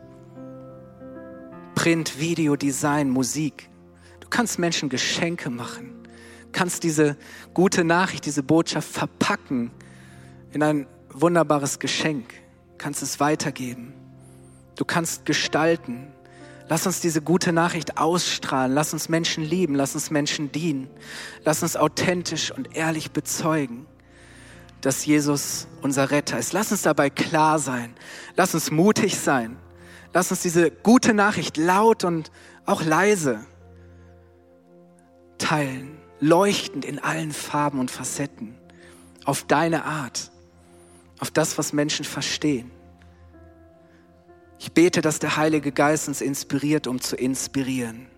Print, 1.74 2.18
Video, 2.18 2.56
Design, 2.56 3.10
Musik. 3.10 3.68
Du 4.20 4.28
kannst 4.28 4.58
Menschen 4.58 4.88
Geschenke 4.88 5.50
machen. 5.50 5.94
Kannst 6.52 6.82
diese 6.82 7.16
gute 7.54 7.84
Nachricht, 7.84 8.24
diese 8.26 8.42
Botschaft 8.42 8.88
verpacken 8.88 9.70
in 10.52 10.62
ein 10.62 10.86
wunderbares 11.12 11.78
Geschenk. 11.78 12.34
Kannst 12.78 13.02
es 13.02 13.20
weitergeben. 13.20 13.92
Du 14.76 14.84
kannst 14.84 15.26
gestalten. 15.26 16.08
Lass 16.68 16.86
uns 16.86 17.00
diese 17.00 17.22
gute 17.22 17.52
Nachricht 17.52 17.98
ausstrahlen. 17.98 18.74
Lass 18.74 18.92
uns 18.92 19.08
Menschen 19.08 19.42
lieben. 19.42 19.74
Lass 19.74 19.94
uns 19.94 20.10
Menschen 20.10 20.52
dienen. 20.52 20.88
Lass 21.44 21.62
uns 21.62 21.76
authentisch 21.76 22.50
und 22.50 22.76
ehrlich 22.76 23.10
bezeugen, 23.10 23.86
dass 24.82 25.06
Jesus 25.06 25.66
unser 25.80 26.10
Retter 26.10 26.38
ist. 26.38 26.52
Lass 26.52 26.70
uns 26.70 26.82
dabei 26.82 27.08
klar 27.08 27.58
sein. 27.58 27.94
Lass 28.36 28.54
uns 28.54 28.70
mutig 28.70 29.18
sein. 29.18 29.56
Lass 30.12 30.30
uns 30.30 30.42
diese 30.42 30.70
gute 30.70 31.14
Nachricht 31.14 31.56
laut 31.56 32.04
und 32.04 32.30
auch 32.66 32.82
leise 32.82 33.40
teilen. 35.38 35.96
Leuchtend 36.20 36.84
in 36.84 36.98
allen 36.98 37.32
Farben 37.32 37.78
und 37.80 37.90
Facetten. 37.90 38.58
Auf 39.24 39.44
deine 39.44 39.84
Art. 39.84 40.30
Auf 41.18 41.30
das, 41.30 41.56
was 41.56 41.72
Menschen 41.72 42.04
verstehen. 42.04 42.70
Ich 44.58 44.72
bete, 44.72 45.00
dass 45.00 45.18
der 45.18 45.36
Heilige 45.36 45.70
Geist 45.72 46.08
uns 46.08 46.20
inspiriert, 46.20 46.86
um 46.86 47.00
zu 47.00 47.16
inspirieren. 47.16 48.08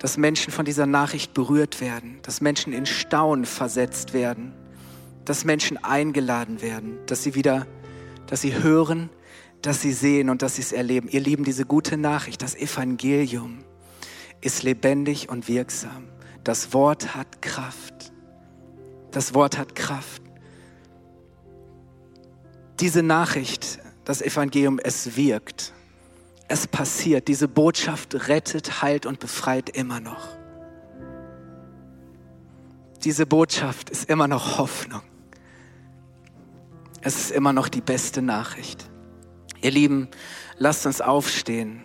Dass 0.00 0.16
Menschen 0.16 0.52
von 0.52 0.64
dieser 0.64 0.86
Nachricht 0.86 1.34
berührt 1.34 1.80
werden, 1.80 2.18
dass 2.22 2.40
Menschen 2.40 2.72
in 2.72 2.86
Staunen 2.86 3.44
versetzt 3.44 4.12
werden, 4.12 4.52
dass 5.24 5.44
Menschen 5.44 5.76
eingeladen 5.82 6.62
werden, 6.62 6.98
dass 7.06 7.22
sie 7.22 7.34
wieder, 7.34 7.66
dass 8.26 8.40
sie 8.40 8.54
hören, 8.62 9.10
dass 9.62 9.80
sie 9.82 9.92
sehen 9.92 10.30
und 10.30 10.42
dass 10.42 10.56
sie 10.56 10.62
es 10.62 10.72
erleben. 10.72 11.08
Ihr 11.08 11.20
Lieben, 11.20 11.44
diese 11.44 11.64
gute 11.64 11.96
Nachricht, 11.96 12.42
das 12.42 12.54
Evangelium 12.54 13.64
ist 14.40 14.62
lebendig 14.62 15.28
und 15.28 15.48
wirksam. 15.48 16.08
Das 16.44 16.72
Wort 16.72 17.14
hat 17.14 17.42
Kraft. 17.42 18.12
Das 19.10 19.34
Wort 19.34 19.58
hat 19.58 19.74
Kraft. 19.74 20.22
Diese 22.80 23.02
Nachricht 23.02 23.80
das 24.08 24.22
Evangelium, 24.22 24.80
es 24.82 25.18
wirkt. 25.18 25.74
Es 26.48 26.66
passiert. 26.66 27.28
Diese 27.28 27.46
Botschaft 27.46 28.26
rettet, 28.26 28.80
heilt 28.80 29.04
und 29.04 29.20
befreit 29.20 29.68
immer 29.68 30.00
noch. 30.00 30.28
Diese 33.04 33.26
Botschaft 33.26 33.90
ist 33.90 34.08
immer 34.08 34.26
noch 34.26 34.56
Hoffnung. 34.56 35.02
Es 37.02 37.20
ist 37.20 37.30
immer 37.30 37.52
noch 37.52 37.68
die 37.68 37.82
beste 37.82 38.22
Nachricht. 38.22 38.88
Ihr 39.60 39.72
Lieben, 39.72 40.08
lasst 40.56 40.86
uns 40.86 41.02
aufstehen. 41.02 41.84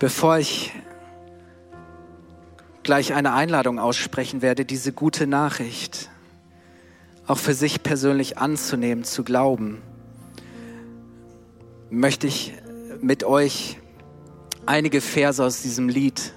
Bevor 0.00 0.38
ich 0.38 0.72
gleich 2.82 3.14
eine 3.14 3.34
Einladung 3.34 3.78
aussprechen 3.78 4.42
werde, 4.42 4.64
diese 4.64 4.92
gute 4.92 5.28
Nachricht 5.28 6.09
auch 7.30 7.38
für 7.38 7.54
sich 7.54 7.84
persönlich 7.84 8.38
anzunehmen, 8.38 9.04
zu 9.04 9.22
glauben, 9.22 9.80
möchte 11.88 12.26
ich 12.26 12.54
mit 13.00 13.22
euch 13.22 13.78
einige 14.66 15.00
Verse 15.00 15.44
aus 15.44 15.62
diesem 15.62 15.88
Lied, 15.88 16.32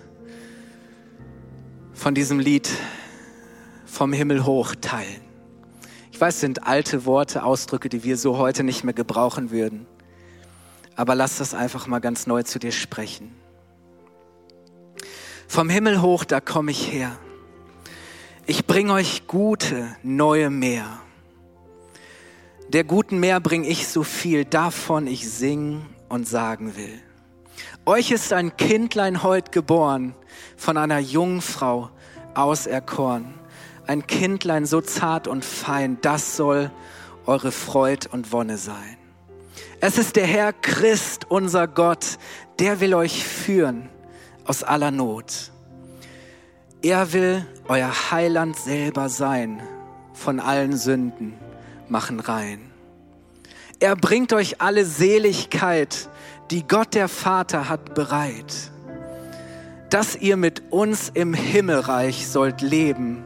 von 1.93 2.13
diesem 2.13 2.39
Lied 2.39 2.69
vom 3.87 4.13
Himmel 4.13 4.45
hoch 4.45 4.75
teilen. 4.81 5.21
Ich 6.11 6.21
weiß, 6.21 6.35
es 6.35 6.41
sind 6.41 6.67
alte 6.67 7.05
Worte, 7.05 7.43
Ausdrücke, 7.43 7.89
die 7.89 8.03
wir 8.03 8.15
so 8.15 8.37
heute 8.37 8.63
nicht 8.63 8.83
mehr 8.83 8.93
gebrauchen 8.93 9.49
würden. 9.49 9.87
Aber 10.95 11.15
lass 11.15 11.39
das 11.39 11.55
einfach 11.55 11.87
mal 11.87 12.01
ganz 12.01 12.27
neu 12.27 12.43
zu 12.43 12.59
dir 12.59 12.71
sprechen. 12.71 13.31
Vom 15.47 15.69
Himmel 15.69 16.03
hoch, 16.03 16.23
da 16.23 16.39
komme 16.39 16.69
ich 16.69 16.91
her. 16.91 17.17
Ich 18.45 18.65
bringe 18.65 18.91
euch 18.91 19.25
gute, 19.25 19.95
neue 20.03 20.49
Meer. 20.49 20.99
Der 22.67 22.83
guten 22.83 23.21
Meer 23.21 23.39
bringe 23.39 23.67
ich 23.67 23.87
so 23.87 24.03
viel, 24.03 24.43
davon 24.43 25.07
ich 25.07 25.29
singen 25.31 25.85
und 26.09 26.27
sagen 26.27 26.75
will. 26.75 26.99
Euch 27.85 28.11
ist 28.11 28.33
ein 28.33 28.57
Kindlein 28.57 29.23
heut 29.23 29.53
geboren, 29.53 30.13
von 30.57 30.75
einer 30.75 30.99
Jungfrau 30.99 31.89
auserkoren. 32.33 33.33
Ein 33.87 34.07
Kindlein 34.07 34.65
so 34.65 34.81
zart 34.81 35.29
und 35.29 35.45
fein, 35.45 35.99
das 36.01 36.35
soll 36.35 36.69
eure 37.25 37.53
Freud 37.53 38.09
und 38.11 38.33
Wonne 38.33 38.57
sein. 38.57 38.97
Es 39.79 39.97
ist 39.97 40.17
der 40.17 40.27
Herr 40.27 40.51
Christ, 40.51 41.27
unser 41.29 41.69
Gott, 41.69 42.17
der 42.59 42.81
will 42.81 42.93
euch 42.93 43.23
führen 43.25 43.87
aus 44.43 44.63
aller 44.63 44.91
Not. 44.91 45.52
Er 46.83 47.13
will 47.13 47.45
euer 47.69 48.11
Heiland 48.11 48.57
selber 48.57 49.07
sein, 49.07 49.63
von 50.11 50.41
allen 50.41 50.75
Sünden 50.75 51.33
machen 51.87 52.19
rein. 52.19 52.59
Er 53.79 53.95
bringt 53.95 54.33
euch 54.33 54.59
alle 54.59 54.83
Seligkeit, 54.83 56.09
die 56.51 56.67
Gott 56.67 56.93
der 56.93 57.07
Vater 57.07 57.69
hat 57.69 57.95
bereit, 57.95 58.53
dass 59.89 60.17
ihr 60.17 60.35
mit 60.35 60.61
uns 60.71 61.09
im 61.13 61.33
Himmelreich 61.33 62.27
sollt 62.27 62.59
leben, 62.59 63.23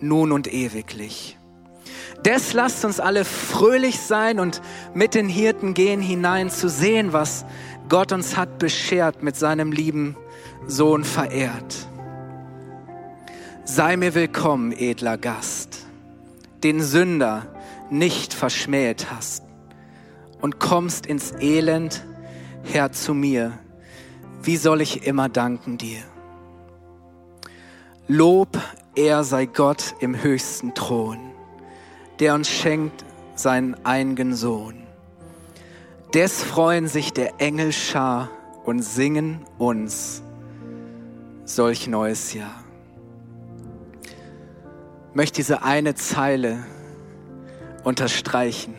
nun 0.00 0.32
und 0.32 0.50
ewiglich. 0.50 1.36
Des 2.24 2.54
lasst 2.54 2.86
uns 2.86 3.00
alle 3.00 3.26
fröhlich 3.26 4.00
sein 4.00 4.40
und 4.40 4.62
mit 4.94 5.14
den 5.14 5.28
Hirten 5.28 5.74
gehen 5.74 6.00
hinein 6.00 6.48
zu 6.48 6.70
sehen, 6.70 7.12
was 7.12 7.44
Gott 7.90 8.12
uns 8.12 8.38
hat 8.38 8.58
beschert 8.58 9.22
mit 9.22 9.36
seinem 9.36 9.72
lieben 9.72 10.16
Sohn 10.66 11.04
verehrt. 11.04 11.91
Sei 13.64 13.96
mir 13.96 14.16
willkommen, 14.16 14.72
edler 14.72 15.16
Gast, 15.16 15.86
den 16.64 16.82
Sünder 16.82 17.46
nicht 17.90 18.34
verschmäht 18.34 19.06
hast 19.12 19.44
und 20.40 20.58
kommst 20.58 21.06
ins 21.06 21.32
Elend 21.38 22.04
her 22.64 22.90
zu 22.90 23.14
mir. 23.14 23.56
Wie 24.42 24.56
soll 24.56 24.80
ich 24.80 25.06
immer 25.06 25.28
danken 25.28 25.78
dir? 25.78 26.02
Lob, 28.08 28.58
er 28.96 29.22
sei 29.22 29.46
Gott 29.46 29.94
im 30.00 30.20
höchsten 30.20 30.74
Thron, 30.74 31.18
der 32.18 32.34
uns 32.34 32.50
schenkt 32.50 33.04
seinen 33.36 33.76
einigen 33.84 34.34
Sohn. 34.34 34.82
Des 36.12 36.42
freuen 36.42 36.88
sich 36.88 37.12
der 37.12 37.40
Engel 37.40 37.72
Schar 37.72 38.28
und 38.64 38.82
singen 38.82 39.46
uns 39.56 40.20
solch 41.44 41.86
neues 41.86 42.34
Jahr 42.34 42.61
möchte 45.14 45.36
diese 45.36 45.62
eine 45.62 45.94
Zeile 45.94 46.64
unterstreichen. 47.84 48.74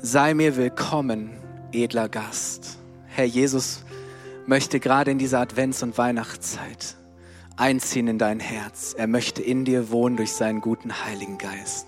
Sei 0.00 0.34
mir 0.34 0.56
willkommen, 0.56 1.30
edler 1.72 2.08
Gast. 2.08 2.78
Herr 3.06 3.24
Jesus 3.24 3.84
möchte 4.46 4.80
gerade 4.80 5.10
in 5.10 5.18
dieser 5.18 5.40
Advents- 5.40 5.82
und 5.82 5.98
Weihnachtszeit 5.98 6.96
einziehen 7.56 8.08
in 8.08 8.18
dein 8.18 8.40
Herz. 8.40 8.94
Er 8.96 9.06
möchte 9.06 9.42
in 9.42 9.64
dir 9.64 9.90
wohnen 9.90 10.16
durch 10.16 10.32
seinen 10.32 10.60
guten 10.60 11.04
Heiligen 11.04 11.38
Geist. 11.38 11.86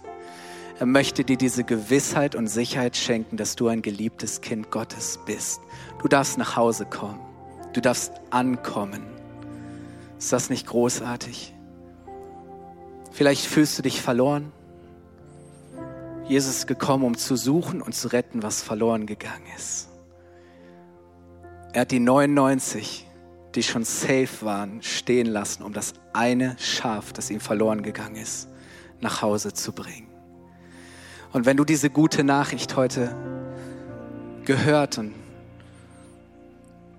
Er 0.78 0.86
möchte 0.86 1.24
dir 1.24 1.36
diese 1.36 1.64
Gewissheit 1.64 2.34
und 2.34 2.49
Sicherheit 2.49 2.97
schenken, 2.97 3.36
dass 3.36 3.57
du 3.57 3.68
ein 3.68 3.82
geliebtes 3.82 4.43
Kind 4.43 4.70
Gottes 4.70 5.18
bist. 5.24 5.61
Du 6.03 6.09
darfst 6.09 6.36
nach 6.36 6.57
Hause 6.57 6.84
kommen. 6.84 7.18
Du 7.72 7.80
darfst 7.80 8.12
ankommen. 8.30 9.03
Ist 10.18 10.32
das 10.32 10.51
nicht 10.51 10.66
großartig? 10.66 11.55
Vielleicht 13.16 13.46
fühlst 13.46 13.78
du 13.78 13.82
dich 13.82 14.02
verloren. 14.02 14.52
Jesus 16.28 16.58
ist 16.58 16.66
gekommen, 16.66 17.02
um 17.02 17.16
zu 17.16 17.34
suchen 17.34 17.80
und 17.80 17.94
zu 17.94 18.08
retten, 18.08 18.42
was 18.42 18.62
verloren 18.62 19.06
gegangen 19.06 19.46
ist. 19.56 19.88
Er 21.72 21.80
hat 21.80 21.92
die 21.92 21.98
99, 21.98 23.06
die 23.54 23.62
schon 23.62 23.84
safe 23.84 24.28
waren, 24.42 24.82
stehen 24.82 25.28
lassen, 25.28 25.62
um 25.62 25.72
das 25.72 25.94
eine 26.12 26.58
Schaf, 26.58 27.14
das 27.14 27.30
ihm 27.30 27.40
verloren 27.40 27.80
gegangen 27.80 28.16
ist, 28.16 28.48
nach 29.00 29.22
Hause 29.22 29.54
zu 29.54 29.72
bringen. 29.72 30.08
Und 31.32 31.46
wenn 31.46 31.56
du 31.56 31.64
diese 31.64 31.88
gute 31.88 32.22
Nachricht 32.22 32.76
heute 32.76 33.16
gehört 34.44 34.98
und 34.98 35.14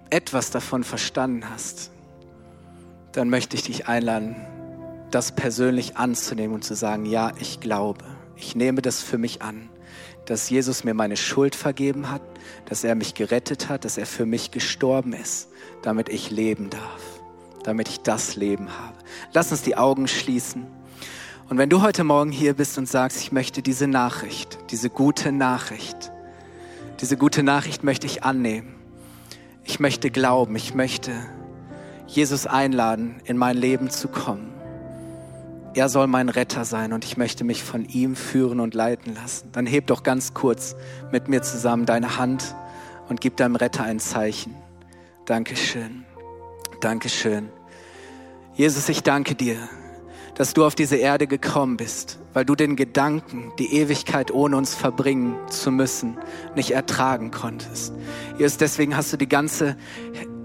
etwas 0.10 0.50
davon 0.50 0.84
verstanden 0.84 1.48
hast, 1.48 1.92
dann 3.12 3.30
möchte 3.30 3.56
ich 3.56 3.62
dich 3.62 3.88
einladen, 3.88 4.36
das 5.12 5.32
persönlich 5.32 5.98
anzunehmen 5.98 6.56
und 6.56 6.64
zu 6.64 6.76
sagen, 6.76 7.06
ja, 7.06 7.32
ich 7.40 7.60
glaube, 7.60 8.04
ich 8.36 8.56
nehme 8.56 8.82
das 8.82 9.02
für 9.02 9.18
mich 9.18 9.42
an, 9.42 9.70
dass 10.26 10.50
Jesus 10.50 10.84
mir 10.84 10.94
meine 10.94 11.18
Schuld 11.18 11.56
vergeben 11.56 12.10
hat, 12.10 12.22
dass 12.66 12.84
er 12.84 12.96
mich 12.96 13.14
gerettet 13.14 13.70
hat, 13.70 13.86
dass 13.86 13.98
er 13.98 14.06
für 14.06 14.26
mich 14.26 14.52
gestorben 14.52 15.14
ist, 15.14 15.50
damit 15.82 16.10
ich 16.10 16.30
leben 16.30 16.70
darf, 16.70 17.02
damit 17.64 17.88
ich 17.88 18.02
das 18.02 18.36
Leben 18.36 18.68
habe. 18.70 18.98
Lass 19.34 19.52
uns 19.52 19.62
die 19.62 19.78
Augen 19.78 20.08
schließen. 20.08 20.68
Und 21.50 21.58
wenn 21.58 21.70
du 21.70 21.82
heute 21.82 22.04
Morgen 22.04 22.32
hier 22.32 22.54
bist 22.54 22.78
und 22.78 22.90
sagst, 22.90 23.22
ich 23.22 23.32
möchte 23.32 23.62
diese 23.62 23.88
Nachricht, 23.88 24.58
diese 24.70 24.90
gute 24.90 25.32
Nachricht, 25.32 26.12
diese 27.00 27.16
gute 27.16 27.42
Nachricht 27.42 27.84
möchte 27.84 28.06
ich 28.06 28.24
annehmen. 28.24 28.76
Ich 29.64 29.80
möchte 29.80 30.12
glauben, 30.12 30.56
ich 30.56 30.74
möchte 30.74 31.12
Jesus 32.08 32.48
einladen, 32.48 33.22
in 33.26 33.38
mein 33.38 33.56
Leben 33.56 33.90
zu 33.90 34.08
kommen. 34.08 34.57
Er 35.78 35.90
soll 35.90 36.08
mein 36.08 36.30
Retter 36.30 36.66
sein 36.66 36.92
und 36.92 37.06
ich 37.06 37.18
möchte 37.18 37.44
mich 37.44 37.62
von 37.62 37.86
ihm 37.86 38.16
führen 38.16 38.60
und 38.60 38.74
leiten 38.74 39.14
lassen. 39.14 39.52
Dann 39.52 39.68
heb 39.68 39.86
doch 39.86 40.02
ganz 40.02 40.34
kurz 40.34 40.76
mit 41.12 41.28
mir 41.28 41.44
zusammen 41.44 41.86
deine 41.86 42.18
Hand 42.18 42.56
und 43.10 43.22
gib 43.22 43.38
deinem 43.38 43.56
Retter 43.56 43.84
ein 43.84 44.00
Zeichen. 44.00 44.56
Dankeschön. 45.26 46.04
Dankeschön. 46.82 47.50
Jesus, 48.56 48.90
ich 48.90 49.04
danke 49.04 49.36
dir, 49.36 49.56
dass 50.34 50.56
du 50.56 50.66
auf 50.66 50.74
diese 50.74 50.96
Erde 50.96 51.28
gekommen 51.28 51.78
bist, 51.78 52.18
weil 52.34 52.44
du 52.44 52.56
den 52.56 52.76
Gedanken, 52.76 53.52
die 53.60 53.76
Ewigkeit 53.76 54.32
ohne 54.32 54.58
uns 54.58 54.74
verbringen 54.74 55.36
zu 55.48 55.70
müssen, 55.70 56.18
nicht 56.56 56.72
ertragen 56.72 57.30
konntest. 57.30 57.94
Jesus, 58.40 58.58
deswegen 58.58 58.98
hast 58.98 59.14
du 59.14 59.18
die 59.18 59.30
ganze 59.30 59.78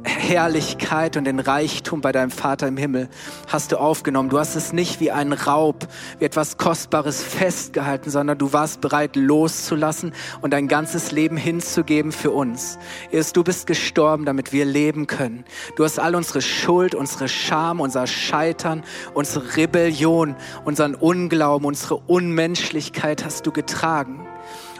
Herrlichkeit 0.05 1.17
und 1.17 1.25
den 1.25 1.39
Reichtum 1.39 2.01
bei 2.01 2.13
deinem 2.13 2.31
Vater 2.31 2.67
im 2.67 2.77
Himmel 2.77 3.09
hast 3.49 3.73
du 3.73 3.77
aufgenommen. 3.77 4.31
Du 4.31 4.39
hast 4.39 4.57
es 4.57 4.73
nicht 4.73 5.01
wie 5.01 5.11
ein 5.11 5.33
Raub, 5.33 5.87
wie 6.19 6.25
etwas 6.25 6.57
Kostbares 6.57 7.23
festgehalten, 7.23 8.11
sondern 8.11 8.39
du 8.39 8.53
warst 8.53 8.81
bereit 8.81 9.17
loszulassen 9.17 10.13
und 10.41 10.53
dein 10.53 10.69
ganzes 10.69 11.13
Leben 11.13 11.37
hinzugeben 11.37 12.13
für 12.13 12.31
uns. 12.31 12.79
Erst 13.11 13.37
du 13.37 13.45
bist 13.45 13.67
gestorben, 13.67 14.25
damit 14.25 14.53
wir 14.53 14.65
leben 14.65 15.07
können. 15.07 15.45
Du 15.77 15.85
hast 15.85 15.99
all 15.99 16.15
unsere 16.15 16.43
Schuld, 16.43 16.95
unsere 16.95 17.29
Scham, 17.29 17.81
unser 17.81 18.07
Scheitern, 18.07 18.83
unsere 19.15 19.57
Rebellion, 19.57 20.37
unseren 20.65 20.95
Unglauben, 20.95 21.67
unsere 21.67 21.97
Unmenschlichkeit 21.97 23.25
hast 23.25 23.47
du 23.47 23.53
getragen, 23.53 24.27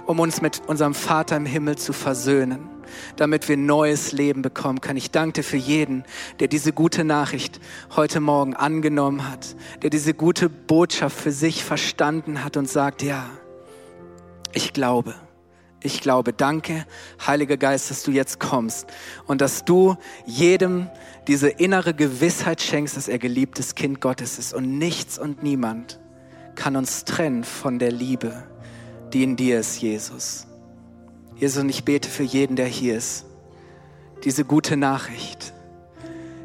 um 0.07 0.19
uns 0.19 0.41
mit 0.43 0.63
unserem 0.67 0.95
Vater 0.95 1.37
im 1.37 1.47
Himmel 1.47 1.77
zu 1.77 1.93
versöhnen 1.93 2.73
damit 3.17 3.49
wir 3.49 3.57
neues 3.57 4.13
Leben 4.13 4.43
bekommen 4.43 4.81
können. 4.81 4.99
Ich 4.99 5.11
danke 5.11 5.41
dir 5.41 5.45
für 5.45 5.57
jeden, 5.57 6.05
der 6.41 6.49
diese 6.49 6.73
gute 6.73 7.05
Nachricht 7.05 7.61
heute 7.97 8.21
Morgen 8.21 8.55
angenommen 8.55 9.31
hat, 9.31 9.57
der 9.83 9.91
diese 9.91 10.15
gute 10.15 10.49
Botschaft 10.49 11.19
für 11.19 11.33
sich 11.33 11.65
verstanden 11.65 12.45
hat 12.45 12.57
und 12.57 12.69
sagt, 12.69 13.03
ja, 13.03 13.29
ich 14.53 14.73
glaube. 14.73 15.15
Ich 15.85 16.01
glaube, 16.01 16.33
danke, 16.33 16.87
Heiliger 17.27 17.57
Geist, 17.57 17.91
dass 17.91 18.05
du 18.05 18.13
jetzt 18.13 18.39
kommst 18.39 18.87
und 19.27 19.41
dass 19.41 19.65
du 19.65 19.97
jedem 20.27 20.89
diese 21.27 21.49
innere 21.49 21.93
Gewissheit 21.93 22.63
schenkst, 22.63 22.97
dass 22.97 23.09
er 23.09 23.19
geliebtes 23.19 23.75
Kind 23.75 24.01
Gottes 24.01 24.39
ist 24.39 24.55
und 24.55 24.79
nichts 24.79 25.19
und 25.19 25.43
niemand 25.43 25.99
kann 26.55 26.77
uns 26.77 27.05
trennen 27.05 27.43
von 27.43 27.81
der 27.81 27.91
Liebe, 27.91 28.45
die 29.13 29.25
in 29.25 29.37
dir 29.37 29.59
ist, 29.59 29.81
Jesus. 29.81 30.47
Jesus, 31.43 31.61
und 31.61 31.71
ich 31.71 31.83
bete 31.83 32.09
für 32.09 32.23
jeden, 32.23 32.55
der 32.55 32.67
hier 32.67 32.97
ist, 32.97 33.25
diese 34.23 34.45
gute 34.45 34.77
Nachricht. 34.77 35.53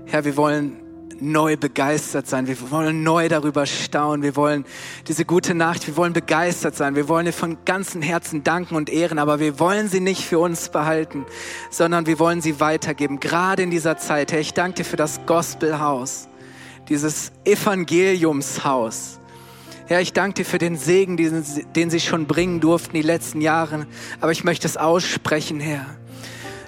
Herr, 0.07 0.25
wir 0.25 0.35
wollen 0.37 0.81
neu 1.19 1.55
begeistert 1.55 2.25
sein. 2.25 2.47
Wir 2.47 2.71
wollen 2.71 3.03
neu 3.03 3.29
darüber 3.29 3.67
staunen. 3.67 4.23
Wir 4.23 4.35
wollen 4.35 4.65
diese 5.07 5.23
gute 5.23 5.53
Nacht, 5.53 5.85
wir 5.85 5.97
wollen 5.97 6.13
begeistert 6.13 6.75
sein. 6.75 6.95
Wir 6.95 7.07
wollen 7.07 7.27
dir 7.27 7.31
von 7.31 7.59
ganzem 7.63 8.01
Herzen 8.01 8.43
danken 8.43 8.75
und 8.75 8.89
ehren, 8.89 9.19
aber 9.19 9.39
wir 9.39 9.59
wollen 9.59 9.87
sie 9.87 9.99
nicht 9.99 10.23
für 10.23 10.39
uns 10.39 10.69
behalten, 10.69 11.27
sondern 11.69 12.07
wir 12.07 12.17
wollen 12.17 12.41
sie 12.41 12.59
weitergeben. 12.59 13.19
Gerade 13.19 13.61
in 13.61 13.69
dieser 13.69 13.99
Zeit. 13.99 14.31
Herr, 14.31 14.39
ich 14.39 14.55
danke 14.55 14.77
dir 14.77 14.83
für 14.83 14.97
das 14.97 15.19
Gospelhaus, 15.27 16.27
dieses 16.89 17.31
Evangeliumshaus. 17.45 19.16
Herr, 19.87 20.01
ich 20.01 20.11
danke 20.11 20.43
dir 20.43 20.45
für 20.45 20.57
den 20.57 20.75
Segen, 20.75 21.15
den, 21.15 21.45
den 21.73 21.89
sie 21.89 22.01
schon 22.01 22.27
bringen 22.27 22.59
durften 22.59 22.93
die 22.93 23.01
letzten 23.01 23.39
Jahre. 23.39 23.87
Aber 24.19 24.33
ich 24.33 24.43
möchte 24.43 24.67
es 24.67 24.75
aussprechen, 24.75 25.61
Herr, 25.61 25.85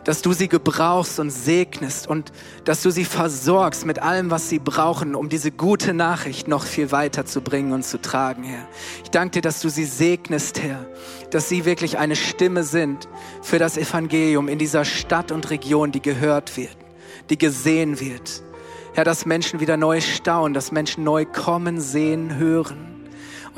dass 0.06 0.22
du 0.22 0.32
sie 0.32 0.48
gebrauchst 0.48 1.20
und 1.20 1.30
segnest 1.30 2.08
und 2.08 2.32
dass 2.64 2.82
du 2.82 2.92
sie 2.92 3.04
versorgst 3.04 3.86
mit 3.86 4.00
allem, 4.00 4.32
was 4.32 4.48
sie 4.48 4.60
brauchen, 4.60 5.16
um 5.16 5.28
diese 5.28 5.52
gute 5.52 5.94
Nachricht 5.94 6.48
noch 6.48 6.64
viel 6.64 6.94
weiter 6.94 7.26
zu 7.26 7.42
bringen 7.42 7.74
und 7.74 7.84
zu 7.84 8.02
tragen, 8.02 8.44
Herr. 8.46 8.66
Ich 9.04 9.10
danke 9.10 9.32
dir, 9.32 9.42
dass 9.42 9.60
du 9.60 9.68
sie 9.68 9.84
segnest, 9.84 10.62
Herr, 10.62 10.86
dass 11.30 11.50
sie 11.50 11.66
wirklich 11.66 11.98
eine 11.98 12.16
Stimme 12.16 12.64
sind 12.64 13.10
für 13.42 13.60
das 13.60 13.78
Evangelium 13.78 14.48
in 14.48 14.60
dieser 14.60 14.86
Stadt 14.86 15.34
und 15.34 15.50
Region, 15.50 15.92
die 15.92 16.02
gehört 16.02 16.56
wird, 16.56 16.78
die 17.30 17.38
gesehen 17.38 18.00
wird. 18.00 18.44
Herr, 18.94 19.04
dass 19.04 19.26
Menschen 19.26 19.60
wieder 19.60 19.76
neu 19.76 20.00
staunen, 20.00 20.54
dass 20.54 20.72
Menschen 20.72 21.04
neu 21.04 21.26
kommen, 21.26 21.82
sehen, 21.82 22.38
hören 22.38 22.89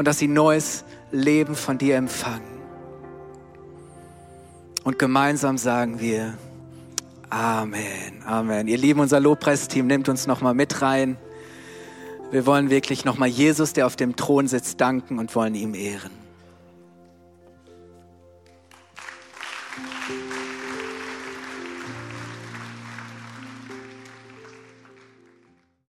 und 0.02 0.06
dass 0.06 0.18
sie 0.18 0.28
neues 0.28 0.84
Leben 1.12 1.56
von 1.56 1.78
dir 1.78 1.96
empfangen. 1.96 2.60
Und 4.84 4.98
gemeinsam 4.98 5.60
sagen 5.60 6.00
wir 6.00 6.40
Amen, 7.30 8.24
Amen. 8.26 8.68
Ihr 8.68 8.80
Lieben, 8.80 9.00
unser 9.00 9.20
Lobpreisteam 9.20 9.86
nimmt 9.86 10.10
uns 10.10 10.26
nochmal 10.26 10.56
mit 10.56 10.82
rein. 10.82 11.18
Wir 12.32 12.48
wollen 12.48 12.72
wirklich 12.72 13.06
nochmal 13.06 13.30
Jesus, 13.30 13.74
der 13.74 13.86
auf 13.86 13.96
dem 13.96 14.16
Thron 14.16 14.48
sitzt, 14.48 14.82
danken 14.82 15.20
und 15.20 15.36
wollen 15.36 15.54
ihm 15.54 15.76
ehren. 15.76 16.21